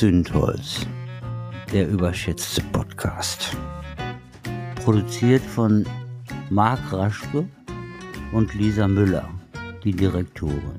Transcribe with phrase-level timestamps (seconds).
[0.00, 0.86] Zündholz,
[1.74, 3.54] der überschätzte Podcast.
[4.76, 5.86] Produziert von
[6.48, 7.46] Marc Raschke
[8.32, 9.28] und Lisa Müller,
[9.84, 10.72] die Direktorin.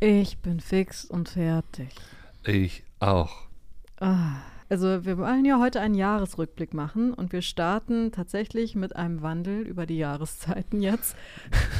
[0.00, 1.94] Ich bin fix und fertig.
[2.44, 3.46] Ich auch.
[4.00, 9.22] Ah, also wir wollen ja heute einen Jahresrückblick machen und wir starten tatsächlich mit einem
[9.22, 11.14] Wandel über die Jahreszeiten jetzt.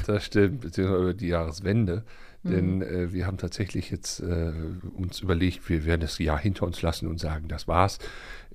[0.07, 2.05] Das stimmt, beziehungsweise über die Jahreswende.
[2.43, 2.51] Mhm.
[2.51, 4.53] Denn äh, wir haben tatsächlich jetzt äh,
[4.95, 7.99] uns überlegt, wir werden das Jahr hinter uns lassen und sagen, das war's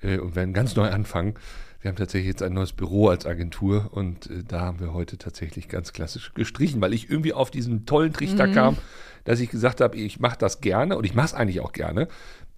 [0.02, 1.34] äh, und werden ganz neu anfangen.
[1.80, 5.16] Wir haben tatsächlich jetzt ein neues Büro als Agentur und äh, da haben wir heute
[5.16, 8.52] tatsächlich ganz klassisch gestrichen, weil ich irgendwie auf diesen tollen Trichter Mhm.
[8.52, 8.76] kam,
[9.24, 12.08] dass ich gesagt habe, ich mache das gerne und ich mache es eigentlich auch gerne.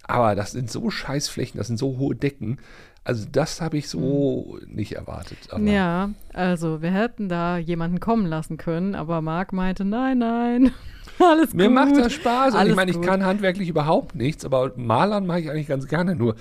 [0.03, 2.57] Aber das sind so Scheißflächen, das sind so hohe Decken.
[3.03, 5.37] Also das habe ich so nicht erwartet.
[5.55, 5.67] Mhm.
[5.67, 10.71] Ja, also wir hätten da jemanden kommen lassen können, aber Marc meinte, nein, nein,
[11.29, 11.75] alles Mir gut.
[11.75, 12.53] macht das Spaß.
[12.53, 15.87] Und Alles ich meine, ich kann handwerklich überhaupt nichts, aber Malern mache ich eigentlich ganz
[15.87, 16.15] gerne.
[16.15, 16.35] Nur,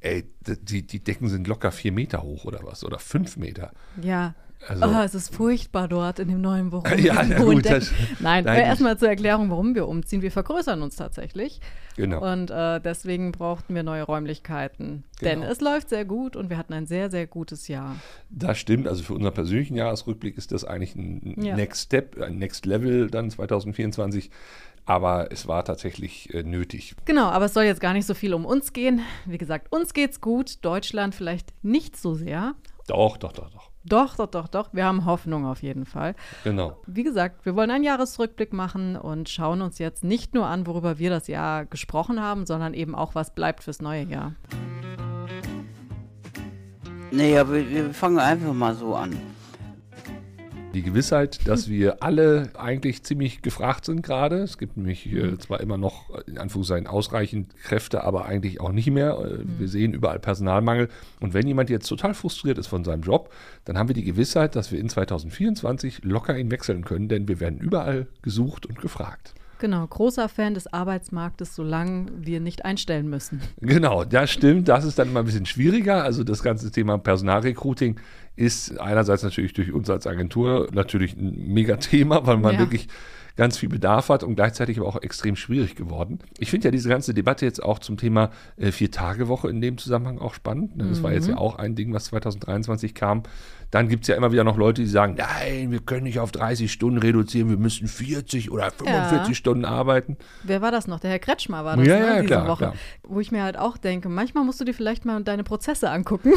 [0.00, 2.84] ey, die, die Decken sind locker vier Meter hoch oder was?
[2.84, 3.72] Oder fünf Meter.
[4.00, 4.34] Ja.
[4.68, 6.82] Also- oh, es ist furchtbar dort in dem neuen Büro.
[6.96, 10.22] Ja, na gut, das- Nein, Nein, erstmal zur Erklärung, warum wir umziehen.
[10.22, 11.60] Wir vergrößern uns tatsächlich.
[11.96, 12.22] Genau.
[12.32, 15.04] Und äh, deswegen brauchten wir neue Räumlichkeiten.
[15.20, 15.52] Denn Genau.
[15.52, 17.96] es läuft sehr gut und wir hatten ein sehr, sehr gutes Jahr.
[18.30, 18.88] Das stimmt.
[18.88, 21.54] Also für unseren persönlichen Jahresrückblick ist das eigentlich ein Ja.
[21.56, 24.30] Next Step, ein Next Level dann 2024.
[24.84, 26.94] Aber es war tatsächlich äh, nötig.
[27.04, 29.00] Genau, aber es soll jetzt gar nicht so viel um uns gehen.
[29.26, 32.54] Wie gesagt, uns geht's gut, Deutschland vielleicht nicht so sehr.
[32.88, 33.70] Doch, doch, doch, doch.
[33.84, 34.68] Doch, doch, doch, doch.
[34.72, 36.14] Wir haben Hoffnung auf jeden Fall.
[36.44, 36.76] Genau.
[36.86, 40.98] Wie gesagt, wir wollen einen Jahresrückblick machen und schauen uns jetzt nicht nur an, worüber
[40.98, 44.34] wir das Jahr gesprochen haben, sondern eben auch, was bleibt fürs neue Jahr.
[47.12, 49.14] Aber wir, wir fangen einfach mal so an.
[50.74, 54.38] Die Gewissheit, dass wir alle eigentlich ziemlich gefragt sind gerade.
[54.38, 58.90] Es gibt nämlich äh, zwar immer noch in Anführungszeichen ausreichend Kräfte, aber eigentlich auch nicht
[58.90, 59.18] mehr.
[59.18, 60.88] Äh, Wir sehen überall Personalmangel.
[61.20, 63.30] Und wenn jemand jetzt total frustriert ist von seinem Job,
[63.66, 67.38] dann haben wir die Gewissheit, dass wir in 2024 locker ihn wechseln können, denn wir
[67.40, 69.34] werden überall gesucht und gefragt.
[69.62, 73.40] Genau, großer Fan des Arbeitsmarktes, solange wir nicht einstellen müssen.
[73.60, 74.66] Genau, das stimmt.
[74.66, 76.02] Das ist dann immer ein bisschen schwieriger.
[76.02, 78.00] Also das ganze Thema Personalrecruiting
[78.34, 82.58] ist einerseits natürlich durch uns als Agentur natürlich ein Mega-Thema, weil man Ja.
[82.58, 82.88] wirklich
[83.36, 86.18] ganz viel Bedarf hat und gleichzeitig aber auch extrem schwierig geworden.
[86.38, 90.18] Ich finde ja diese ganze Debatte jetzt auch zum Thema äh, Vier-Tage-Woche in dem Zusammenhang
[90.18, 90.76] auch spannend.
[90.76, 90.84] Ne?
[90.88, 93.22] Das war jetzt ja auch ein Ding, was 2023 kam.
[93.70, 96.30] Dann gibt es ja immer wieder noch Leute, die sagen, nein, wir können nicht auf
[96.30, 99.34] 30 Stunden reduzieren, wir müssen 40 oder 45 Ja.
[99.34, 100.18] Stunden arbeiten.
[100.42, 101.00] Wer war das noch?
[101.00, 102.56] Der Herr Kretschmer war das Ja, ne, ja, diese klar, Woche.
[102.58, 102.74] klar.
[103.02, 106.32] Wo ich mir halt auch denke, manchmal musst du dir vielleicht mal deine Prozesse angucken.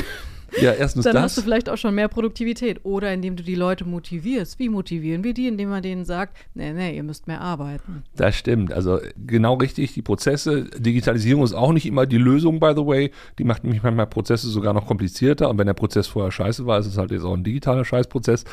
[0.62, 1.24] Ja, erstens Dann das.
[1.24, 2.80] hast du vielleicht auch schon mehr Produktivität.
[2.84, 4.60] Oder indem du die Leute motivierst.
[4.60, 5.48] Wie motivieren wir die?
[5.48, 8.04] Indem man denen sagt, nee, nee, ihr müsst mehr arbeiten.
[8.16, 8.72] Das stimmt.
[8.74, 10.66] Also genau richtig, die Prozesse.
[10.78, 13.12] Digitalisierung ist auch nicht immer die Lösung, by the way.
[13.38, 15.50] Die macht nämlich manchmal Prozesse sogar noch komplizierter.
[15.50, 18.46] Und wenn der Prozess vorher scheiße war, ist es halt jetzt auch ein digitaler Scheißprozess.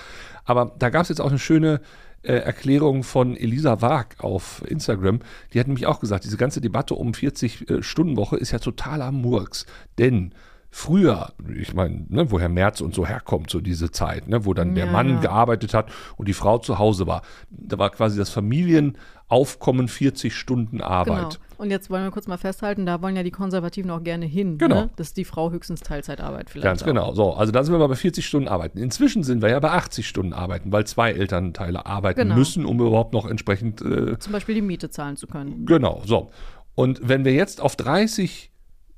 [0.44, 1.80] Aber da gab es jetzt auch eine schöne
[2.22, 5.20] äh, Erklärung von Elisa Waag auf Instagram.
[5.52, 9.66] Die hat nämlich auch gesagt, diese ganze Debatte um 40-Stunden-Woche ist ja totaler Murks.
[9.98, 10.32] Denn
[10.74, 14.74] Früher, ich meine, ne, woher März und so herkommt, so diese Zeit, ne, wo dann
[14.74, 15.20] der Ja, Mann ja.
[15.20, 17.20] gearbeitet hat und die Frau zu Hause war.
[17.50, 21.16] Da war quasi das Familienaufkommen 40 Stunden Arbeit.
[21.18, 21.36] Genau.
[21.58, 24.58] Und jetzt wollen wir kurz mal festhalten, da wollen ja die Konservativen auch gerne hin.
[24.58, 24.82] Genau.
[24.82, 24.90] Ne?
[24.96, 26.64] Dass die Frau höchstens Teilzeitarbeit vielleicht.
[26.64, 26.86] Ganz auch.
[26.86, 27.12] genau.
[27.14, 28.78] So, also da sind wir mal bei 40 Stunden arbeiten.
[28.78, 32.34] Inzwischen sind wir ja bei 80 Stunden arbeiten, weil zwei Elternteile arbeiten Genau.
[32.34, 35.66] müssen, um überhaupt noch entsprechend äh, Zum Beispiel die Miete zahlen zu können.
[35.66, 36.30] Genau, so.
[36.74, 38.51] Und wenn wir jetzt auf 30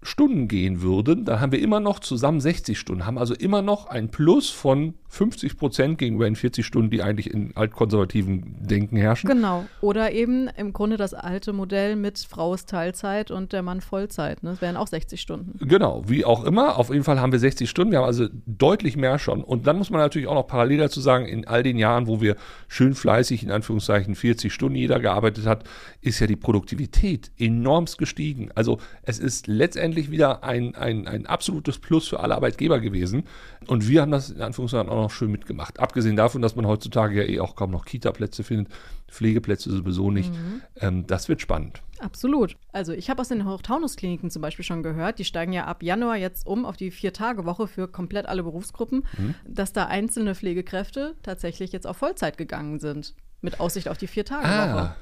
[0.04, 3.86] Stunden gehen würden, dann haben wir immer noch zusammen 60 Stunden, haben also immer noch
[3.86, 9.28] ein Plus von 50 Prozent gegenüber den 40 Stunden, die eigentlich in altkonservativen Denken herrschen.
[9.28, 9.64] Genau.
[9.80, 14.42] Oder eben im Grunde das alte Modell mit Frau ist Teilzeit und der Mann Vollzeit.
[14.42, 14.50] Ne?
[14.50, 15.56] Das wären auch 60 Stunden.
[15.66, 16.78] Genau, wie auch immer.
[16.78, 17.92] Auf jeden Fall haben wir 60 Stunden.
[17.92, 19.44] Wir haben also deutlich mehr schon.
[19.44, 22.20] Und dann muss man natürlich auch noch parallel dazu sagen, in all den Jahren, wo
[22.20, 22.34] wir
[22.66, 25.64] schön fleißig, in Anführungszeichen 40 Stunden jeder gearbeitet hat,
[26.00, 28.50] ist ja die Produktivität enormst gestiegen.
[28.56, 33.24] Also es ist letztendlich wieder ein, ein, ein absolutes Plus für alle Arbeitgeber gewesen.
[33.66, 35.80] Und wir haben das in Anführungszeichen auch noch schön mitgemacht.
[35.80, 38.68] Abgesehen davon, dass man heutzutage ja eh auch kaum noch Kita-Plätze findet,
[39.08, 40.32] Pflegeplätze sowieso nicht.
[40.80, 41.82] Ähm, das wird spannend.
[42.00, 42.56] Absolut.
[42.72, 46.16] Also ich habe aus den Hochtaunus-Kliniken zum Beispiel schon gehört, die steigen ja ab Januar
[46.16, 49.04] jetzt um auf die Vier-Tage-Woche für komplett alle Berufsgruppen,
[49.46, 53.14] dass da einzelne Pflegekräfte tatsächlich jetzt auf Vollzeit gegangen sind.
[53.40, 54.80] Mit Aussicht auf die Vier-Tage-Woche.
[54.80, 54.96] Ah,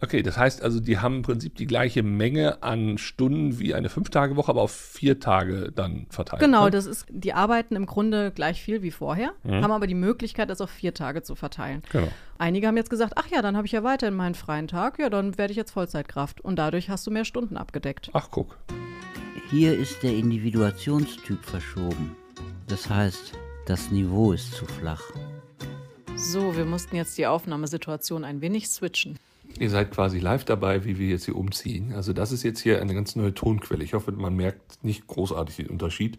[0.00, 3.88] Okay, das heißt also, die haben im Prinzip die gleiche Menge an Stunden wie eine
[3.88, 6.40] Fünf-Tage-Woche, aber auf vier Tage dann verteilt.
[6.40, 6.70] Genau, ne?
[6.70, 10.60] das ist, die arbeiten im Grunde gleich viel wie vorher, haben aber die Möglichkeit, das
[10.60, 11.82] auf vier Tage zu verteilen.
[11.92, 12.08] Genau.
[12.38, 15.08] Einige haben jetzt gesagt, ach ja, dann habe ich ja weiterhin meinen freien Tag, ja,
[15.08, 16.40] dann werde ich jetzt Vollzeitkraft.
[16.40, 18.10] Und dadurch hast du mehr Stunden abgedeckt.
[18.12, 18.58] Ach, guck.
[19.50, 22.16] Hier ist der Individuationstyp verschoben.
[22.66, 23.32] Das heißt,
[23.66, 25.02] das Niveau ist zu flach.
[26.16, 29.18] So, wir mussten jetzt die Aufnahmesituation ein wenig switchen.
[29.58, 31.92] Ihr seid quasi live dabei, wie wir jetzt hier umziehen.
[31.94, 33.84] Also das ist jetzt hier eine ganz neue Tonquelle.
[33.84, 36.18] Ich hoffe, man merkt nicht großartig den Unterschied.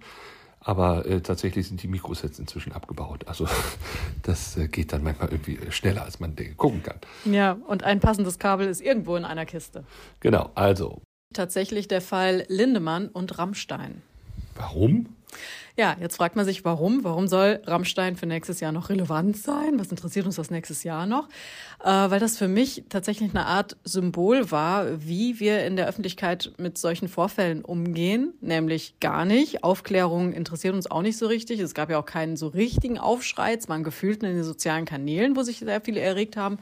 [0.62, 3.28] Aber äh, tatsächlich sind die Mikros jetzt inzwischen abgebaut.
[3.28, 3.48] Also
[4.24, 6.98] das äh, geht dann manchmal irgendwie schneller, als man gucken kann.
[7.26, 9.84] Ja, und ein passendes Kabel ist irgendwo in einer Kiste.
[10.22, 11.02] Genau, also
[11.36, 14.02] Tatsächlich der Fall Lindemann und Rammstein.
[14.56, 15.08] warum?
[15.78, 17.04] Ja, jetzt fragt man sich, warum?
[17.04, 19.78] Warum soll Rammstein für nächstes Jahr noch relevant sein?
[19.78, 21.28] Was interessiert uns das nächstes Jahr noch?
[21.84, 26.54] Äh, weil das für mich tatsächlich eine Art Symbol war, wie wir in der Öffentlichkeit
[26.58, 29.66] mit solchen Vorfällen umgehen, nämlich gar nicht.
[29.66, 31.60] Aufklärung interessiert uns auch nicht so richtig.
[31.60, 33.54] Es gab ja auch keinen so richtigen Aufschrei.
[33.56, 36.58] Es waren gefühlt in den sozialen Kanälen, wo sich sehr viele erregt haben.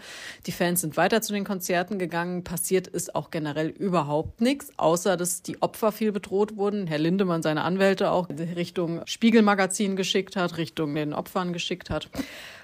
[0.47, 2.43] Die Fans sind weiter zu den Konzerten gegangen.
[2.43, 6.87] Passiert ist auch generell überhaupt nichts, außer dass die Opfer viel bedroht wurden.
[6.87, 12.09] Herr Lindemann, seine Anwälte auch Richtung Spiegelmagazin geschickt hat, Richtung den Opfern geschickt hat.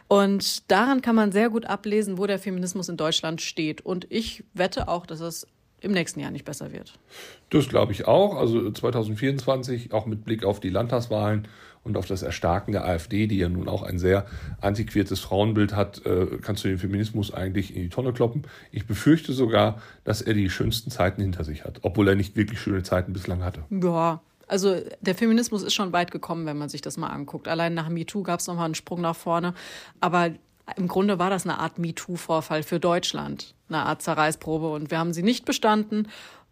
[0.07, 3.81] Und daran kann man sehr gut ablesen, wo der Feminismus in Deutschland steht.
[3.81, 5.47] Und ich wette auch, dass es
[5.81, 6.94] im nächsten Jahr nicht besser wird.
[7.50, 8.36] Das glaube ich auch.
[8.36, 11.47] Also 2024, auch mit Blick auf die Landtagswahlen
[11.83, 14.25] und auf das Erstarken der AfD, die ja nun auch ein sehr
[14.62, 18.44] antiquiertes Frauenbild hat, äh, kannst du den Feminismus eigentlich in die Tonne kloppen.
[18.71, 22.59] Ich befürchte sogar, dass er die schönsten Zeiten hinter sich hat, obwohl er nicht wirklich
[22.59, 23.63] schöne Zeiten bislang hatte.
[23.69, 27.48] Ja, also der Feminismus ist schon weit gekommen, wenn man sich das mal anguckt.
[27.48, 29.54] Allein nach MeToo gab es nochmal einen Sprung nach vorne.
[30.01, 30.31] Aber
[30.75, 34.69] im Grunde war das eine Art MeToo-Vorfall für Deutschland, eine Art Zerreißprobe.
[34.69, 36.07] Und wir haben sie nicht bestanden.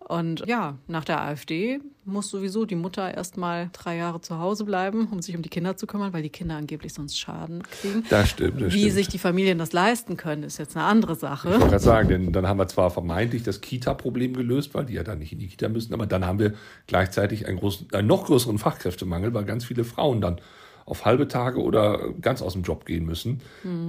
[0.07, 4.63] Und ja, nach der AfD muss sowieso die Mutter erst mal drei Jahre zu Hause
[4.63, 8.05] bleiben, um sich um die Kinder zu kümmern, weil die Kinder angeblich sonst Schaden kriegen.
[8.09, 8.93] Das stimmt, das Wie stimmt.
[8.93, 11.49] sich die Familien das leisten können, ist jetzt eine andere Sache.
[11.49, 14.93] Ich wollte gerade sagen, denn dann haben wir zwar vermeintlich das Kita-Problem gelöst, weil die
[14.93, 16.53] ja dann nicht in die Kita müssen, aber dann haben wir
[16.87, 20.39] gleichzeitig einen, großen, einen noch größeren Fachkräftemangel, weil ganz viele Frauen dann
[20.87, 23.41] auf halbe Tage oder ganz aus dem Job gehen müssen.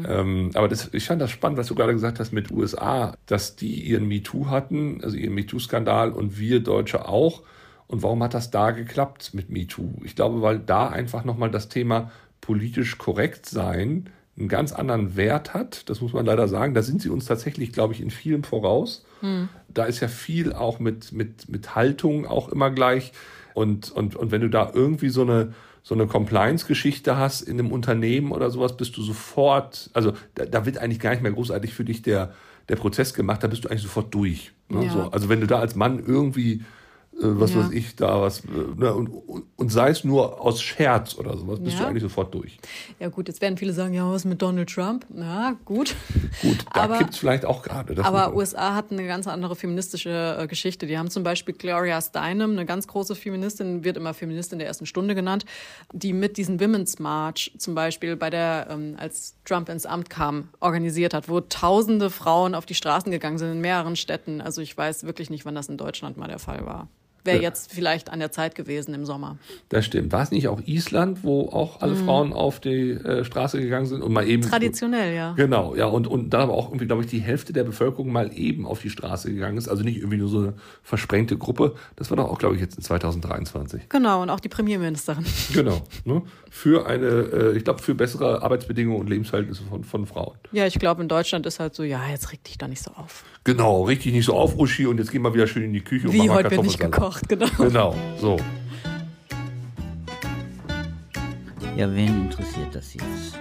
[0.09, 3.55] Ähm, aber das, ich fand das spannend, was du gerade gesagt hast mit USA, dass
[3.55, 7.43] die ihren MeToo hatten, also ihren MeToo-Skandal und wir Deutsche auch.
[7.87, 10.03] Und warum hat das da geklappt mit MeToo?
[10.03, 12.11] Ich glaube, weil da einfach nochmal das Thema
[12.41, 15.89] politisch korrekt sein einen ganz anderen Wert hat.
[15.89, 16.75] Das muss man leider sagen.
[16.75, 19.05] Da sind sie uns tatsächlich, glaube ich, in vielem voraus.
[19.69, 23.13] Da ist ja viel auch mit, mit, mit Haltung auch immer gleich.
[23.55, 25.55] Und, und, und wenn du da irgendwie so eine,
[25.89, 30.67] so eine Compliance-Geschichte hast in einem Unternehmen oder sowas, bist du sofort, also da, da
[30.67, 32.35] wird eigentlich gar nicht mehr großartig für dich der,
[32.69, 34.53] der Prozess gemacht, da bist du eigentlich sofort durch.
[34.69, 34.85] Ne?
[34.85, 34.93] Ja.
[34.93, 36.63] So, also wenn du da als Mann irgendwie
[37.21, 37.61] was Ja.
[37.65, 39.09] weiß ich, da was, äh, ne, und,
[39.57, 41.83] und, sei es nur aus Scherz oder sowas, bist Ja.
[41.83, 42.59] du eigentlich sofort durch.
[43.01, 45.05] Ja gut, jetzt werden viele sagen, ja, was mit Donald Trump?
[45.17, 45.97] Ja, gut.
[46.43, 48.05] Gut, da Aber- kippt's vielleicht auch gerade.
[48.05, 50.87] Aber USA hat eine ganz andere feministische äh, Geschichte.
[50.87, 54.87] Die haben zum Beispiel Gloria Steinem, eine ganz große Feministin, wird immer Feministin der ersten
[54.87, 55.45] Stunde genannt,
[55.93, 60.49] die mit diesem Women's March zum Beispiel bei der, ähm, als Trump ins Amt kam,
[60.61, 64.41] organisiert hat, wo tausende Frauen auf die Straßen gegangen sind in mehreren Städten.
[64.41, 66.89] Also ich weiß wirklich nicht, wann das in Deutschland mal der Fall war.
[67.25, 67.43] Wäre Ja.
[67.43, 69.39] jetzt vielleicht an der Zeit gewesen im Sommer.
[69.69, 70.13] Das stimmt.
[70.13, 74.03] War es nicht auch Island, wo auch alle Frauen auf die äh, Straße gegangen sind
[74.03, 74.43] und mal eben.
[74.43, 75.33] Traditionell, ja.
[75.33, 78.31] Genau, ja, und, und da aber auch irgendwie, glaube ich, die Hälfte der Bevölkerung mal
[78.35, 79.69] eben auf die Straße gegangen ist.
[79.69, 81.75] Also nicht irgendwie nur so eine versprengte Gruppe.
[81.97, 83.89] Das war doch auch, glaube ich, jetzt in 2023.
[83.89, 85.25] Genau, und auch die Premierministerin.
[85.53, 85.83] Genau.
[86.05, 86.23] Ne?
[86.51, 90.37] Für eine, äh, ich glaube, für bessere Arbeitsbedingungen und Lebensverhältnisse von, von Frauen.
[90.53, 92.91] Ja, ich glaube, in Deutschland ist halt so, ja, jetzt reg dich da nicht so
[92.93, 93.25] auf.
[93.45, 96.07] Genau, richtig nicht so auf, Uschi, und jetzt gehen wir wieder schön in die Küche
[96.07, 97.08] und Wie, machen mal heute wird nicht Kartoffelsalat.
[97.09, 97.49] Gekocht, genau.
[97.59, 98.37] Genau, so.
[101.77, 103.39] Ja, wen interessiert das jetzt?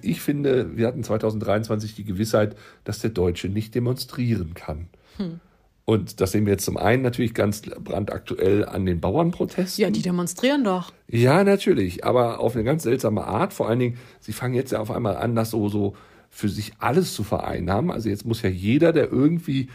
[0.00, 4.88] Ich finde, wir hatten 2023 die Gewissheit, dass der Deutsche nicht demonstrieren kann.
[5.86, 9.82] Und das sehen wir jetzt zum einen natürlich ganz brandaktuell an den Bauernprotesten.
[9.82, 10.92] Ja, die demonstrieren doch.
[11.08, 13.52] Ja, natürlich, aber auf eine ganz seltsame Art.
[13.52, 15.94] Vor allen Dingen, sie fangen jetzt ja auf einmal an, das so, so
[16.34, 17.92] für sich alles zu vereinnahmen.
[17.92, 19.68] Also jetzt muss ja jeder, der irgendwie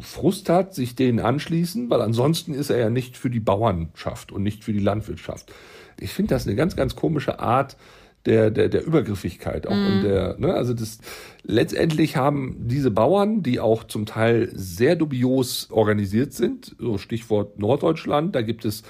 [0.00, 4.42] Frust hat, sich denen anschließen, weil ansonsten ist er ja nicht für die Bauernschaft und
[4.42, 5.50] nicht für die Landwirtschaft.
[5.98, 7.78] Ich finde das eine ganz, ganz komische Art
[8.26, 10.98] der, der, der Übergriffigkeit auch und der, ne, also das
[11.44, 18.36] letztendlich haben diese Bauern, die auch zum Teil sehr dubios organisiert sind, so Stichwort Norddeutschland,
[18.36, 18.82] da gibt es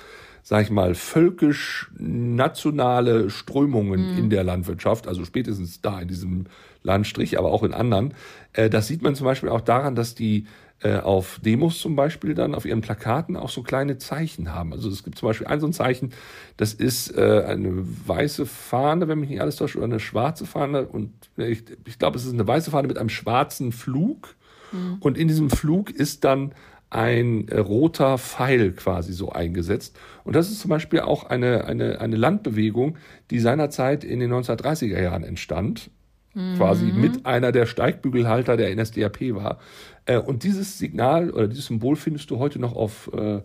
[0.42, 4.18] sag ich mal, völkisch-nationale Strömungen mhm.
[4.18, 6.46] in der Landwirtschaft, also spätestens da in diesem
[6.82, 8.14] Landstrich, aber auch in anderen.
[8.52, 10.46] Äh, das sieht man zum Beispiel auch daran, dass die
[10.82, 14.72] äh, auf Demos zum Beispiel dann auf ihren Plakaten auch so kleine Zeichen haben.
[14.72, 16.12] Also es gibt zum Beispiel ein so ein Zeichen,
[16.56, 20.86] das ist äh, eine weiße Fahne, wenn mich nicht alles täuscht, oder eine schwarze Fahne
[20.86, 24.34] und ich, ich glaube, es ist eine weiße Fahne mit einem schwarzen Flug
[24.72, 24.96] mhm.
[24.98, 26.52] und in diesem Flug ist dann
[26.90, 29.96] ein äh, roter Pfeil quasi so eingesetzt.
[30.24, 32.98] Und das ist zum Beispiel auch eine, eine, eine Landbewegung,
[33.30, 35.90] die seinerzeit in den 1930er Jahren entstand
[36.34, 36.56] mhm.
[36.56, 39.58] quasi mit einer der Steigbügelhalter der NSDAP war.
[40.06, 43.40] Äh, und dieses Signal oder dieses Symbol findest du heute noch auf äh,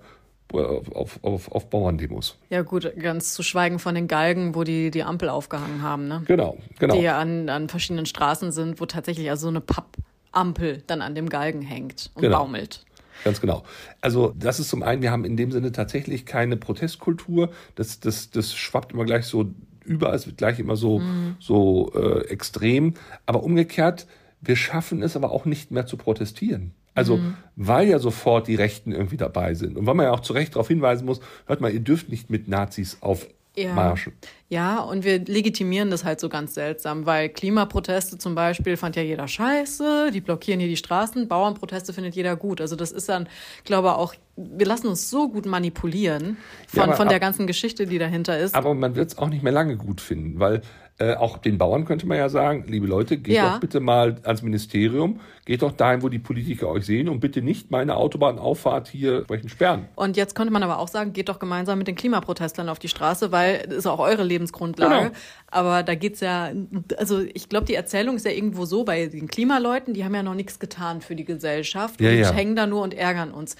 [0.54, 2.38] auf, auf, auf Bauerndemos.
[2.50, 6.24] Ja gut, ganz zu schweigen von den Galgen, wo die die Ampel aufgehangen haben, ne?
[6.26, 6.96] Genau, genau.
[6.96, 11.16] Die ja an, an verschiedenen Straßen sind, wo tatsächlich also so eine Pappampel dann an
[11.16, 12.40] dem Galgen hängt und genau.
[12.40, 12.86] baumelt.
[13.24, 13.64] Ganz genau.
[14.00, 17.50] Also das ist zum einen, wir haben in dem Sinne tatsächlich keine Protestkultur.
[17.76, 19.52] Das, das, das schwappt immer gleich so
[19.88, 21.36] über, es wird gleich immer so, mhm.
[21.40, 22.94] so äh, extrem.
[23.26, 24.08] Aber umgekehrt,
[24.42, 26.74] wir schaffen es aber auch nicht mehr zu protestieren.
[26.94, 27.36] Also, mhm.
[27.56, 29.78] weil ja sofort die Rechten irgendwie dabei sind.
[29.78, 32.30] Und weil man ja auch zu Recht darauf hinweisen muss, hört mal, ihr dürft nicht
[32.30, 33.28] mit Nazis auf
[33.58, 33.74] ja.
[33.74, 34.14] Marschen.
[34.50, 39.02] Ja, und wir legitimieren das halt so ganz seltsam, weil Klimaproteste zum Beispiel fand ja
[39.02, 42.62] jeder scheiße, die blockieren hier die Straßen, Bauernproteste findet jeder gut.
[42.62, 43.28] Also das ist dann,
[43.66, 46.38] glaube ich, auch, wir lassen uns so gut manipulieren
[46.68, 48.56] von, ja, von der ganzen Geschichte, die dahinter ist.
[48.56, 50.62] Aber man wird es auch nicht mehr lange gut finden, weil
[51.00, 53.54] äh, auch den Bauern könnte man ja sagen, liebe Leute, geht ja.
[53.54, 57.44] doch bitte mal ans Ministerium, geht doch dahin, wo die Politiker euch sehen und bitte
[57.44, 59.86] nicht meine Autobahnauffahrt hier sprechen sperren.
[59.94, 62.88] Und jetzt könnte man aber auch sagen, geht doch gemeinsam mit den Klimaprotestlern auf die
[62.88, 65.10] Straße, weil das ist auch eure Lebensgrundlage.
[65.10, 65.18] Genau.
[65.52, 66.50] Aber da geht's ja,
[66.98, 70.24] also ich glaube, die Erzählung ist ja irgendwo so bei den Klimaleuten, die haben ja
[70.24, 72.32] noch nichts getan für die Gesellschaft ja, und ja.
[72.34, 73.56] hängen da nur und ärgern uns.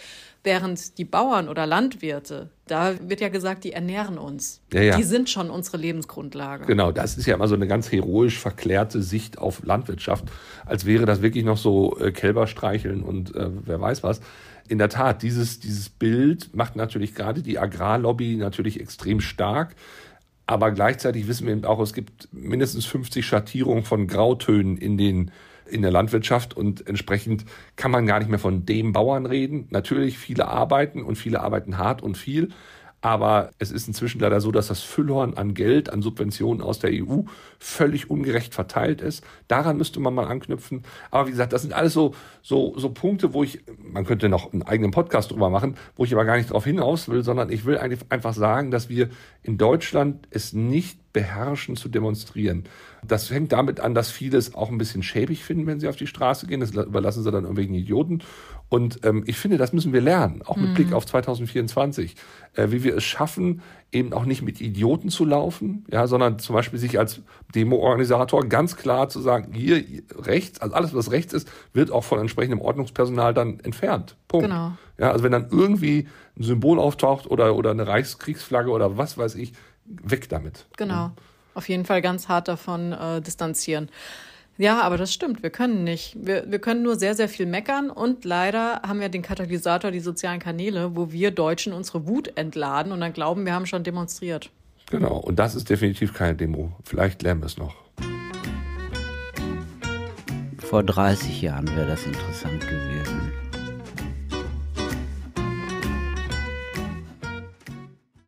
[0.48, 4.62] Während die Bauern oder Landwirte, da wird ja gesagt, die ernähren uns.
[4.72, 4.96] Ja, ja.
[4.96, 6.66] Die sind schon unsere Lebensgrundlage.
[6.66, 10.24] Genau, das ist ja immer so eine ganz heroisch verklärte Sicht auf Landwirtschaft,
[10.66, 14.22] als wäre das wirklich noch so äh, Kälber streicheln und äh, wer weiß was.
[14.70, 19.76] In der Tat, dieses, dieses Bild macht natürlich gerade die Agrarlobby natürlich extrem stark.
[20.46, 25.32] Aber gleichzeitig wissen wir eben auch, es gibt mindestens 50 Schattierungen von Grautönen in den
[25.70, 27.46] in der Landwirtschaft und entsprechend
[27.76, 29.68] kann man gar nicht mehr von dem Bauern reden.
[29.70, 32.50] Natürlich, viele arbeiten und viele arbeiten hart und viel,
[33.02, 36.92] aber es ist inzwischen leider so, dass das Füllhorn an Geld, an Subventionen aus der
[36.94, 37.22] EU
[37.60, 39.24] völlig ungerecht verteilt ist.
[39.48, 40.84] Daran müsste man mal anknüpfen.
[41.12, 44.52] Aber wie gesagt, das sind alles so, so, so Punkte, wo ich, man könnte noch
[44.52, 47.66] einen eigenen Podcast drüber machen, wo ich aber gar nicht darauf hinaus will, sondern ich
[47.66, 49.10] will eigentlich einfach sagen, dass wir
[49.44, 52.66] in Deutschland es nicht beherrschen zu demonstrieren.
[53.04, 55.96] Das fängt damit an, dass viele es auch ein bisschen schäbig finden, wenn sie auf
[55.96, 56.60] die Straße gehen.
[56.60, 58.22] Das überlassen sie dann irgendwelchen Idioten.
[58.70, 60.74] Und ähm, ich finde, das müssen wir lernen, auch mit mhm.
[60.74, 62.16] Blick auf 2024,
[62.56, 66.54] äh, wie wir es schaffen, eben auch nicht mit Idioten zu laufen, ja, sondern zum
[66.54, 67.22] Beispiel sich als
[67.56, 69.84] Demo-Organisator ganz klar zu sagen, hier
[70.18, 74.18] rechts, also alles, was rechts ist, wird auch von entsprechendem Ordnungspersonal dann entfernt.
[74.28, 74.48] Punkt.
[74.48, 74.74] Genau.
[74.98, 76.08] Ja, also wenn dann irgendwie
[76.38, 79.54] ein Symbol auftaucht oder, oder eine Reichskriegsflagge oder was weiß ich,
[79.86, 80.66] weg damit.
[80.76, 81.12] Genau.
[81.54, 83.90] Auf jeden Fall ganz hart davon äh, distanzieren.
[84.58, 85.44] Ja, aber das stimmt.
[85.44, 86.18] Wir können nicht.
[86.20, 90.00] Wir, wir können nur sehr, sehr viel meckern und leider haben wir den Katalysator, die
[90.00, 94.50] sozialen Kanäle, wo wir Deutschen unsere Wut entladen und dann glauben, wir haben schon demonstriert.
[94.90, 95.18] Genau.
[95.18, 96.72] Und das ist definitiv keine Demo.
[96.84, 97.76] Vielleicht lernen wir es noch.
[100.58, 103.32] Vor 30 Jahren wäre das interessant gewesen.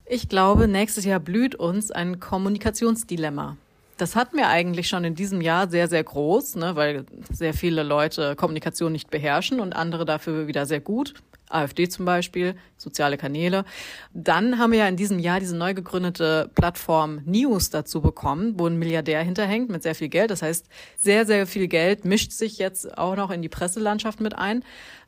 [0.05, 3.57] Ich glaube, nächstes Jahr blüht uns ein Kommunikationsdilemma.
[3.99, 7.83] Das hatten wir eigentlich schon in diesem Jahr sehr, sehr groß, ne, weil sehr viele
[7.83, 11.15] Leute Kommunikation nicht beherrschen und andere dafür wieder sehr gut.
[11.49, 13.65] AfD zum Beispiel, soziale Kanäle.
[14.13, 18.67] Dann haben wir ja in diesem Jahr diese neu gegründete Plattform News dazu bekommen, wo
[18.67, 20.31] ein Milliardär hinterhängt mit sehr viel Geld.
[20.31, 24.37] Das heißt, sehr, sehr viel Geld mischt sich jetzt auch noch in die Presselandschaft mit
[24.37, 24.63] ein.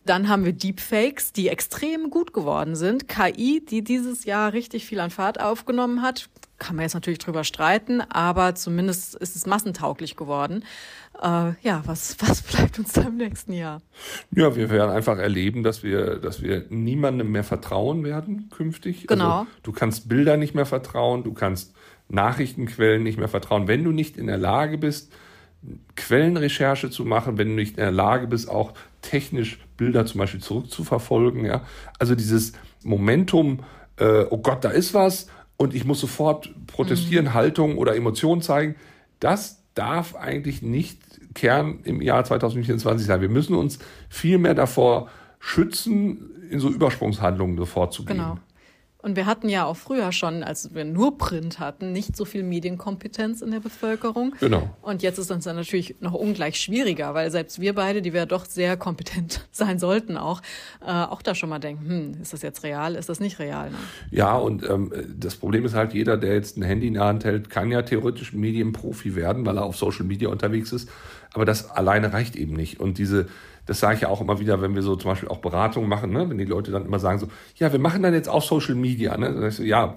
[0.05, 3.07] Dann haben wir Deepfakes, die extrem gut geworden sind.
[3.07, 6.29] KI, die dieses Jahr richtig viel an Fahrt aufgenommen hat.
[6.57, 10.63] Kann man jetzt natürlich drüber streiten, aber zumindest ist es massentauglich geworden.
[11.21, 13.81] Äh, ja, was, was bleibt uns da im nächsten Jahr?
[14.31, 19.07] Ja, wir werden einfach erleben, dass wir, dass wir niemandem mehr vertrauen werden künftig.
[19.07, 19.39] Also genau.
[19.39, 21.73] Also, du kannst Bilder nicht mehr vertrauen, du kannst
[22.09, 23.67] Nachrichtenquellen nicht mehr vertrauen.
[23.67, 25.11] Wenn du nicht in der Lage bist,
[25.95, 30.41] Quellenrecherche zu machen, wenn du nicht in der Lage bist, auch technisch Bilder zum Beispiel
[30.41, 31.43] zurückzuverfolgen.
[31.43, 31.63] Ja?
[31.97, 33.61] Also dieses Momentum,
[33.97, 35.25] äh, oh Gott, da ist was
[35.57, 37.33] und ich muss sofort protestieren, mhm.
[37.33, 38.75] Haltung oder Emotionen zeigen,
[39.19, 40.99] das darf eigentlich nicht
[41.33, 43.21] Kern im Jahr 2024 sein.
[43.21, 45.09] Wir müssen uns viel mehr davor
[45.39, 48.17] schützen, in so Übersprungshandlungen sofort zu gehen.
[48.17, 48.37] Genau.
[49.01, 52.43] Und wir hatten ja auch früher schon, als wir nur Print hatten, nicht so viel
[52.43, 54.35] Medienkompetenz in der Bevölkerung.
[54.39, 54.69] Genau.
[54.81, 58.25] Und jetzt ist uns dann natürlich noch ungleich schwieriger, weil selbst wir beide, die wir
[58.25, 60.41] doch sehr kompetent sein sollten, auch,
[60.85, 63.71] äh, auch da schon mal denken, hm, ist das jetzt real, ist das nicht real?
[63.71, 63.77] Ne?
[64.11, 67.25] Ja, und ähm, das Problem ist halt, jeder, der jetzt ein Handy in der Hand
[67.25, 70.89] hält, kann ja theoretisch Medienprofi werden, weil er auf Social Media unterwegs ist.
[71.33, 72.79] Aber das alleine reicht eben nicht.
[72.79, 73.27] Und diese
[73.65, 76.11] das sage ich ja auch immer wieder, wenn wir so zum Beispiel auch Beratungen machen,
[76.11, 76.29] ne?
[76.29, 79.15] wenn die Leute dann immer sagen so, ja, wir machen dann jetzt auch Social Media.
[79.17, 79.33] Ne?
[79.33, 79.95] Dann ich so, ja,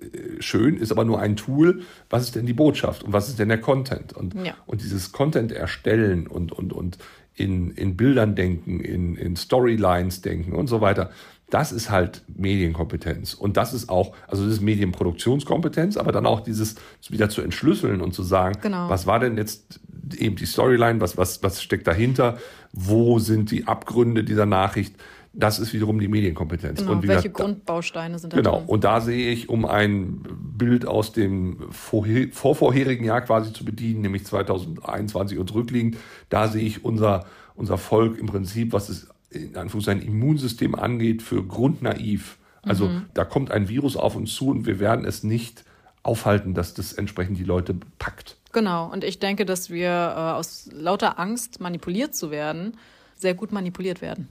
[0.00, 1.82] äh, schön, ist aber nur ein Tool.
[2.10, 4.12] Was ist denn die Botschaft und was ist denn der Content?
[4.12, 4.54] Und, ja.
[4.66, 6.98] und dieses Content erstellen und, und, und
[7.34, 11.10] in, in Bildern denken, in, in Storylines denken und so weiter.
[11.50, 13.32] Das ist halt Medienkompetenz.
[13.32, 16.74] Und das ist auch, also das ist Medienproduktionskompetenz, aber dann auch dieses
[17.08, 18.90] wieder zu entschlüsseln und zu sagen, genau.
[18.90, 19.80] was war denn jetzt
[20.14, 22.38] eben die Storyline, was, was, was steckt dahinter,
[22.72, 24.94] wo sind die Abgründe dieser Nachricht.
[25.32, 26.80] Das ist wiederum die Medienkompetenz.
[26.80, 28.64] Genau, und welche gesagt, Grundbausteine sind da Genau, drin?
[28.66, 30.24] und da sehe ich, um ein
[30.56, 35.96] Bild aus dem vorher, vorvorherigen Jahr quasi zu bedienen, nämlich 2021 und rückliegend,
[36.28, 41.44] da sehe ich unser, unser Volk im Prinzip, was es in Anführungszeichen Immunsystem angeht, für
[41.44, 42.38] grundnaiv.
[42.62, 43.04] Also mhm.
[43.14, 45.64] da kommt ein Virus auf uns zu und wir werden es nicht
[46.02, 48.37] aufhalten, dass das entsprechend die Leute packt.
[48.52, 52.76] Genau, und ich denke, dass wir äh, aus lauter Angst, manipuliert zu werden,
[53.14, 54.28] sehr gut manipuliert werden.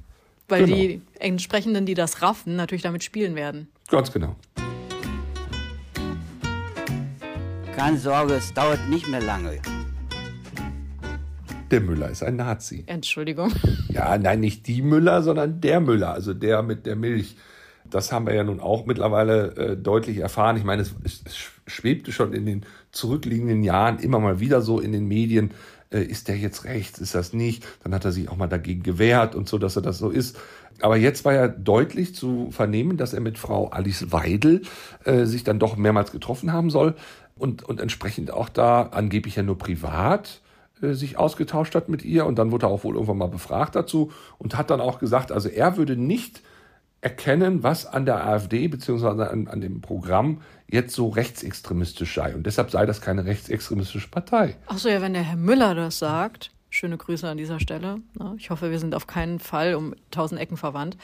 [0.48, 0.76] Weil genau.
[0.76, 3.68] die entsprechenden, die das raffen, natürlich damit spielen werden.
[3.90, 4.36] Ganz genau.
[7.76, 9.62] Keine Sorge, es dauert nicht mehr lange.
[11.70, 12.84] Der Müller ist ein Nazi.
[12.88, 13.52] Entschuldigung.
[13.90, 17.36] Ja, nein, nicht die Müller, sondern der Müller, also der mit der Milch.
[17.90, 20.56] Das haben wir ja nun auch mittlerweile äh, deutlich erfahren.
[20.56, 24.92] Ich meine, es, es, schwebte schon in den zurückliegenden Jahren immer mal wieder so in
[24.92, 25.52] den Medien,
[25.92, 27.66] äh, ist der jetzt rechts, ist das nicht?
[27.84, 30.38] Dann hat er sich auch mal dagegen gewehrt und so, dass er das so ist.
[30.82, 34.62] Aber jetzt war ja deutlich zu vernehmen, dass er mit Frau Alice Weidel
[35.06, 36.96] äh, sich dann doch mehrmals getroffen haben soll
[37.36, 40.42] und, und entsprechend auch da angeblich ja nur privat
[40.82, 43.76] äh, sich ausgetauscht hat mit ihr und dann wurde er auch wohl irgendwann mal befragt
[43.76, 46.42] dazu und hat dann auch gesagt, also er würde nicht
[47.02, 52.36] erkennen, was an der AfD beziehungsweise an, an dem Programm jetzt so rechtsextremistisch sei.
[52.36, 54.56] Und deshalb sei das keine rechtsextremistische Partei.
[54.68, 58.02] Achso, ja, wenn der Herr Müller das sagt, schöne Grüße an dieser Stelle.
[58.20, 58.36] Ne?
[58.38, 60.98] Ich hoffe, wir sind auf keinen Fall um tausend Ecken verwandt.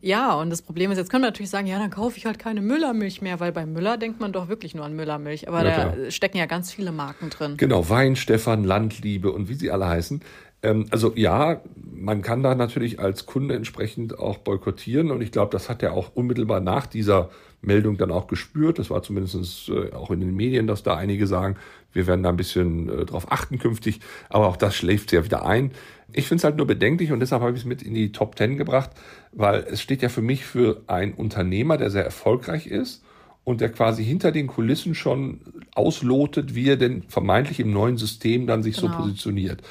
[0.00, 2.38] Ja, und das Problem ist, jetzt können wir natürlich sagen, ja, dann kaufe ich halt
[2.38, 5.48] keine Müllermilch mehr, weil bei Müller denkt man doch wirklich nur an Müllermilch.
[5.48, 7.56] Aber ja, da stecken ja ganz viele Marken drin.
[7.56, 10.22] Genau, Wein, Stefan, Landliebe und wie sie alle heißen.
[10.62, 15.52] Ähm, also ja, man kann da natürlich als Kunde entsprechend auch boykottieren und ich glaube,
[15.52, 17.30] das hat er auch unmittelbar nach dieser
[17.62, 18.78] Meldung dann auch gespürt.
[18.78, 21.56] Das war zumindest äh, auch in den Medien, dass da einige sagen,
[21.92, 25.46] wir werden da ein bisschen äh, drauf achten künftig, aber auch das schläft ja wieder
[25.46, 25.70] ein.
[26.12, 28.36] Ich finde es halt nur bedenklich und deshalb habe ich es mit in die Top
[28.36, 28.90] Ten gebracht,
[29.32, 33.02] weil es steht ja für mich für einen Unternehmer, der sehr erfolgreich ist
[33.44, 35.40] und der quasi hinter den Kulissen schon
[35.74, 38.92] auslotet, wie er denn vermeintlich im neuen System dann sich genau.
[38.92, 39.62] so positioniert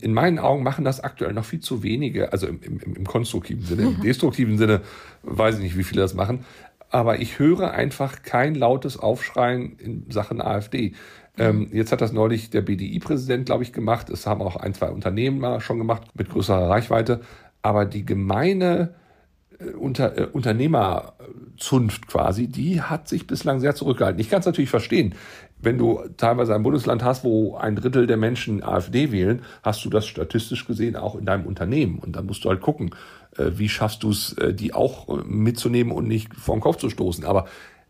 [0.00, 3.64] in meinen Augen machen das aktuell noch viel zu wenige, also im, im, im konstruktiven
[3.64, 4.82] Sinne, im destruktiven Sinne
[5.22, 6.44] weiß ich nicht, wie viele das machen,
[6.94, 10.92] aber ich höre einfach kein lautes Aufschreien in Sachen AfD.
[11.36, 14.10] Ähm, jetzt hat das neulich der BDI-Präsident, glaube ich, gemacht.
[14.10, 17.22] Es haben auch ein, zwei Unternehmen schon gemacht mit größerer Reichweite.
[17.62, 18.94] Aber die gemeine
[19.58, 24.20] äh, unter, äh, Unternehmerzunft quasi, die hat sich bislang sehr zurückgehalten.
[24.20, 25.16] Ich kann es natürlich verstehen
[25.64, 29.90] wenn du teilweise ein Bundesland hast, wo ein Drittel der Menschen AfD wählen, hast du
[29.90, 31.98] das statistisch gesehen auch in deinem Unternehmen.
[31.98, 32.94] Und dann musst du halt gucken,
[33.36, 36.76] äh, wie schaffst du es, äh, die auch äh, mitzunehmen und nicht vor den Kopf
[36.76, 37.24] zu stoßen.
[37.24, 37.46] Aber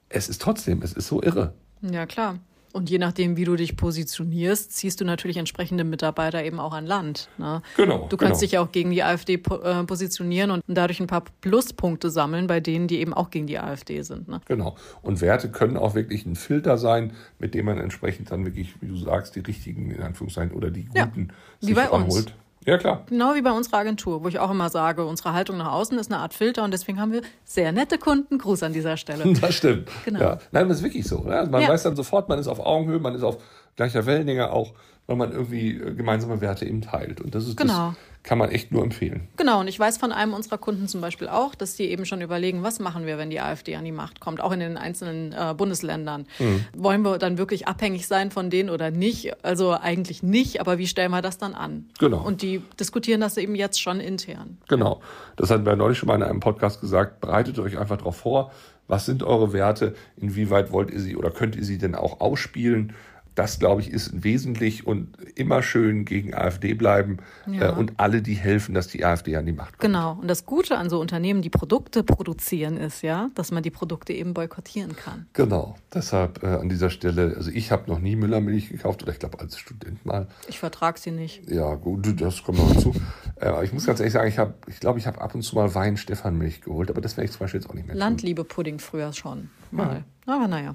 [0.08, 1.52] es ist trotzdem, es ist so irre.
[1.82, 2.38] Ja, klar.
[2.74, 6.86] Und je nachdem, wie du dich positionierst, ziehst du natürlich entsprechende Mitarbeiter eben auch an
[6.86, 7.28] Land.
[7.38, 7.62] Ne?
[7.76, 8.08] Genau.
[8.08, 8.50] Du kannst genau.
[8.50, 12.88] dich auch gegen die AfD äh, positionieren und dadurch ein paar Pluspunkte sammeln bei denen,
[12.88, 14.26] die eben auch gegen die AfD sind.
[14.26, 14.40] Ne?
[14.48, 14.74] Genau.
[15.02, 18.88] Und Werte können auch wirklich ein Filter sein, mit dem man entsprechend dann wirklich, wie
[18.88, 21.28] du sagst, die richtigen, in Anführungszeichen, oder die guten
[21.60, 22.34] ja, sich ranholt.
[22.66, 23.02] Ja, klar.
[23.08, 26.10] Genau wie bei unserer Agentur, wo ich auch immer sage, unsere Haltung nach außen ist
[26.10, 28.38] eine Art Filter und deswegen haben wir sehr nette Kunden.
[28.38, 29.24] Gruß an dieser Stelle.
[29.40, 29.88] Das stimmt.
[30.04, 30.20] Genau.
[30.20, 30.38] Ja.
[30.52, 31.18] Nein, das ist wirklich so.
[31.18, 31.36] Ne?
[31.36, 31.68] Also man ja.
[31.68, 33.38] weiß dann sofort, man ist auf Augenhöhe, man ist auf
[33.76, 34.74] gleicher Wellenlänge auch,
[35.06, 37.20] weil man irgendwie äh, gemeinsame Werte eben teilt.
[37.20, 37.88] Und das ist genau.
[37.88, 39.28] das kann man echt nur empfehlen.
[39.36, 42.22] Genau, und ich weiß von einem unserer Kunden zum Beispiel auch, dass die eben schon
[42.22, 45.32] überlegen, was machen wir, wenn die AfD an die Macht kommt, auch in den einzelnen
[45.32, 46.24] äh, Bundesländern.
[46.38, 46.64] Mhm.
[46.74, 49.44] Wollen wir dann wirklich abhängig sein von denen oder nicht?
[49.44, 51.90] Also eigentlich nicht, aber wie stellen wir das dann an?
[51.98, 52.24] Genau.
[52.24, 54.56] Und die diskutieren das eben jetzt schon intern.
[54.68, 55.02] Genau.
[55.36, 57.20] Das hatten wir neulich schon mal in einem Podcast gesagt.
[57.20, 58.52] Bereitet euch einfach darauf vor.
[58.88, 59.94] Was sind eure Werte?
[60.16, 62.94] Inwieweit wollt ihr sie oder könnt ihr sie denn auch ausspielen?
[63.34, 67.70] Das, glaube ich, ist wesentlich und immer schön gegen AfD bleiben Ja.
[67.70, 69.80] äh, und alle, die helfen, dass die AfD an die Macht kommt.
[69.92, 70.18] Genau.
[70.20, 74.12] Und das Gute an so Unternehmen, die Produkte produzieren, ist ja, dass man die Produkte
[74.12, 75.26] eben boykottieren kann.
[75.32, 79.18] Genau, deshalb äh, an dieser Stelle, also ich habe noch nie Müllermilch gekauft oder ich
[79.18, 80.28] glaube als Student mal.
[80.48, 81.48] Ich vertrage sie nicht.
[81.50, 82.94] Ja, gut, das kommt noch hinzu.
[83.40, 85.56] äh, ich muss ganz ehrlich sagen, ich habe, ich glaube, ich habe ab und zu
[85.56, 87.96] mal Wein Stefanmilch geholt, aber das werde ich zum Beispiel jetzt auch nicht mehr.
[87.96, 89.50] Landliebe-Pudding früher schon.
[89.72, 90.04] Mal.
[90.26, 90.72] Aber naja.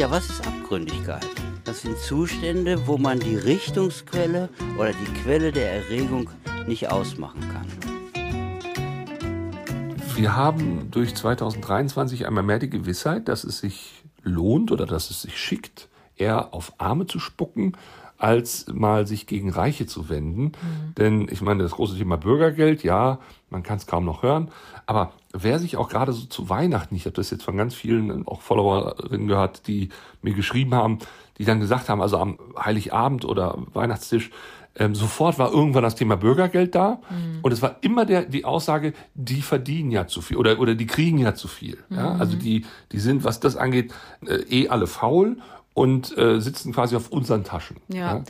[0.00, 1.26] Ja, was ist Abgründigkeit?
[1.64, 6.30] Das sind Zustände, wo man die Richtungsquelle oder die Quelle der Erregung
[6.66, 7.66] nicht ausmachen kann.
[10.16, 15.20] Wir haben durch 2023 einmal mehr die Gewissheit, dass es sich lohnt oder dass es
[15.20, 17.76] sich schickt, eher auf Arme zu spucken,
[18.20, 20.52] als mal sich gegen Reiche zu wenden.
[20.98, 24.50] Denn ich meine, das große Thema Bürgergeld, ja, man kann es kaum noch hören.
[24.86, 28.26] Aber wer sich auch gerade so zu Weihnachten, ich habe das jetzt von ganz vielen
[28.26, 29.88] auch Followerinnen gehört, die
[30.22, 30.98] mir geschrieben haben,
[31.38, 34.30] die dann gesagt haben, also am Heiligabend oder Weihnachtstisch,
[34.76, 37.00] ähm, sofort war irgendwann das Thema Bürgergeld da
[37.42, 40.86] und es war immer der, die Aussage, die verdienen ja zu viel oder, oder die
[40.86, 41.78] kriegen ja zu viel.
[41.90, 42.14] Ja?
[42.14, 43.92] Also die, die sind, was das angeht,
[44.24, 45.38] äh, eh alle faul
[45.74, 47.78] und äh, sitzen quasi auf unseren Taschen.
[47.88, 48.22] Ja.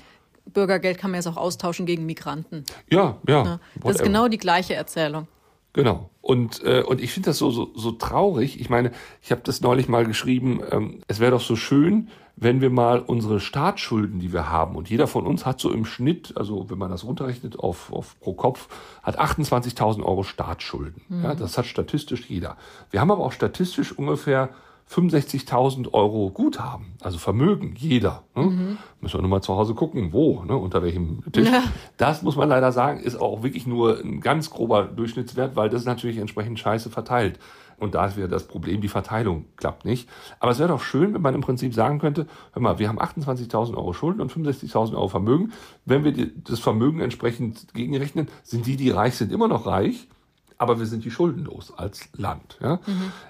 [0.47, 2.65] Bürgergeld kann man jetzt auch austauschen gegen Migranten.
[2.91, 3.45] ja, ja.
[3.45, 3.61] Ne?
[3.83, 5.29] Das ist genau die gleiche Erzählung.
[5.73, 6.11] Genau.
[6.21, 8.61] Und, äh, und ich finde das so, so, so traurig.
[8.61, 8.91] Ich meine,
[9.23, 13.01] ich habe das neulich mal geschrieben, ähm, es wäre doch so schön, wenn wir mal
[13.01, 16.79] unsere Staatsschulden, die wir haben, und jeder von uns hat so im Schnitt, also wenn
[16.79, 18.69] man das runterrechnet auf, auf pro Kopf,
[19.03, 21.03] hat 28.000 Euro Staatsschulden.
[21.23, 22.57] Ja, das hat statistisch jeder.
[22.91, 24.49] Wir haben aber auch statistisch ungefähr
[24.91, 28.25] 65.000 Euro Guthaben, also Vermögen, jeder.
[28.35, 28.77] Ne?
[29.01, 30.57] Müssen wir nur mal zu Hause gucken, wo, ne?
[30.57, 31.49] unter welchem Tisch.
[31.49, 31.63] Ja.
[31.97, 35.83] Das muss man leider sagen, ist auch wirklich nur ein ganz grober Durchschnittswert, weil das
[35.83, 37.39] ist natürlich entsprechend scheiße verteilt.
[37.79, 40.09] Und da ist wieder das Problem, die Verteilung klappt nicht.
[40.41, 43.01] Aber es wäre doch schön, wenn man im Prinzip sagen könnte, hör mal, wir haben
[43.01, 45.53] 28.000 Euro Schulden und 65.000 Euro Vermögen.
[45.87, 46.13] Wenn wir
[46.45, 50.09] das Vermögen entsprechend gegenrechnen, sind die, die reich sind, immer noch reich
[50.61, 52.59] aber wir sind die schuldenlos als Land.
[52.61, 52.81] Ja?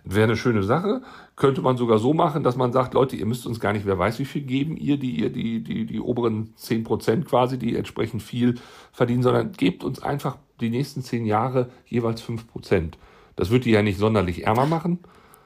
[0.03, 1.01] Wäre eine schöne Sache.
[1.37, 3.97] Könnte man sogar so machen, dass man sagt, Leute, ihr müsst uns gar nicht, wer
[3.97, 7.77] weiß, wie viel geben ihr, die ihr die, die, die oberen 10 Prozent quasi, die
[7.77, 8.57] entsprechend viel
[8.91, 12.99] verdienen, sondern gebt uns einfach die nächsten zehn Jahre jeweils 5 Prozent.
[13.37, 14.99] Das wird die ja nicht sonderlich ärmer machen.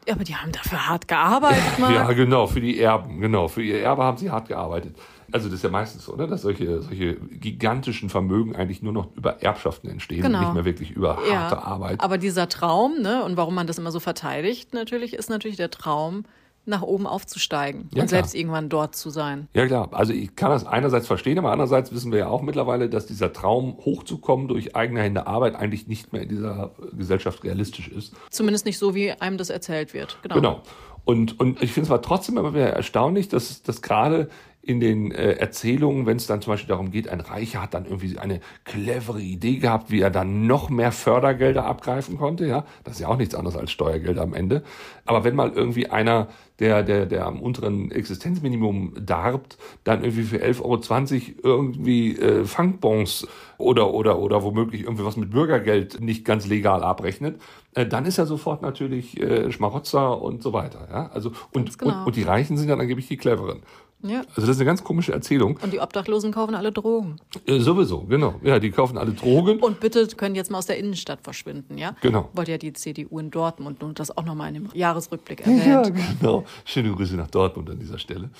[0.08, 1.92] Ja, aber die haben dafür hart gearbeitet, Mann.
[1.92, 3.48] Ja, genau, für die Erben, genau.
[3.48, 4.96] Für ihr Erbe haben sie hart gearbeitet.
[5.32, 9.14] Also das ist ja meistens so, ne, dass solche, solche gigantischen Vermögen eigentlich nur noch
[9.16, 10.40] über Erbschaften entstehen und Genau.
[10.40, 12.00] nicht mehr wirklich über Ja, harte Arbeit.
[12.00, 15.70] Aber dieser Traum, ne, und warum man das immer so verteidigt, natürlich, ist natürlich der
[15.70, 16.24] Traum,
[16.66, 18.08] nach oben aufzusteigen Ja, und klar.
[18.08, 19.48] selbst irgendwann dort zu sein.
[19.52, 22.88] Ja klar, also ich kann das einerseits verstehen, aber andererseits wissen wir ja auch mittlerweile,
[22.88, 27.88] dass dieser Traum hochzukommen durch eigene Hände Arbeit eigentlich nicht mehr in dieser Gesellschaft realistisch
[27.88, 28.14] ist.
[28.30, 30.16] Zumindest nicht so, wie einem das erzählt wird.
[30.22, 30.34] Genau.
[30.36, 30.62] Genau.
[31.04, 34.30] Und, und ich finde es aber trotzdem immer wieder erstaunlich, dass, dass gerade
[34.66, 37.84] in den äh, Erzählungen, wenn es dann zum Beispiel darum geht, ein Reicher hat dann
[37.84, 42.94] irgendwie eine clevere Idee gehabt, wie er dann noch mehr Fördergelder abgreifen konnte, ja, das
[42.94, 44.62] ist ja auch nichts anderes als Steuergelder am Ende.
[45.04, 46.28] Aber wenn mal irgendwie einer,
[46.60, 53.26] der, der, der am unteren Existenzminimum darbt, dann irgendwie für 11,20 Euro irgendwie äh, Funkbons
[53.58, 57.40] oder, oder, oder womöglich irgendwie was mit Bürgergeld nicht ganz legal abrechnet,
[57.74, 60.88] äh, dann ist er sofort natürlich äh, Schmarotzer und so weiter.
[60.90, 61.10] Ja?
[61.12, 62.00] Also, und, genau.
[62.00, 63.62] und, und die Reichen sind dann angeblich die Cleveren.
[64.04, 64.20] Ja.
[64.20, 65.58] Also das ist eine ganz komische Erzählung.
[65.62, 67.16] Und die Obdachlosen kaufen alle Drogen.
[67.46, 68.34] Äh, sowieso, genau.
[68.42, 69.60] Ja, die kaufen alle Drogen.
[69.60, 71.96] Und bitte können jetzt mal aus der Innenstadt verschwinden, ja?
[72.02, 72.28] Genau.
[72.34, 75.94] Wollte ja die CDU in Dortmund und das auch nochmal in dem Jahresrückblick erwähnt.
[76.20, 76.44] genau.
[76.64, 78.30] Schöne Grüße nach Dortmund an dieser Stelle.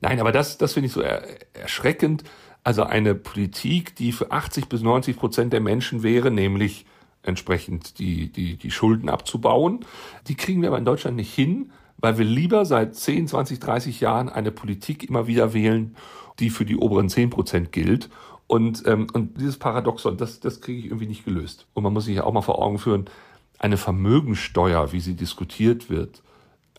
[0.00, 1.22] Nein, aber das, das finde ich so er,
[1.54, 2.24] erschreckend.
[2.64, 6.86] Also eine Politik, die für 80 bis 90 Prozent der Menschen wäre, nämlich
[7.22, 9.84] entsprechend die, die, die Schulden abzubauen,
[10.28, 11.72] die kriegen wir aber in Deutschland nicht hin,
[12.02, 15.96] weil wir lieber seit 10, 20, 30 Jahren eine Politik immer wieder wählen,
[16.38, 18.10] die für die oberen 10 Prozent gilt.
[18.46, 21.66] Und, ähm, und dieses Paradoxon, das, das kriege ich irgendwie nicht gelöst.
[21.72, 23.06] Und man muss sich ja auch mal vor Augen führen,
[23.58, 26.22] eine Vermögensteuer, wie sie diskutiert wird,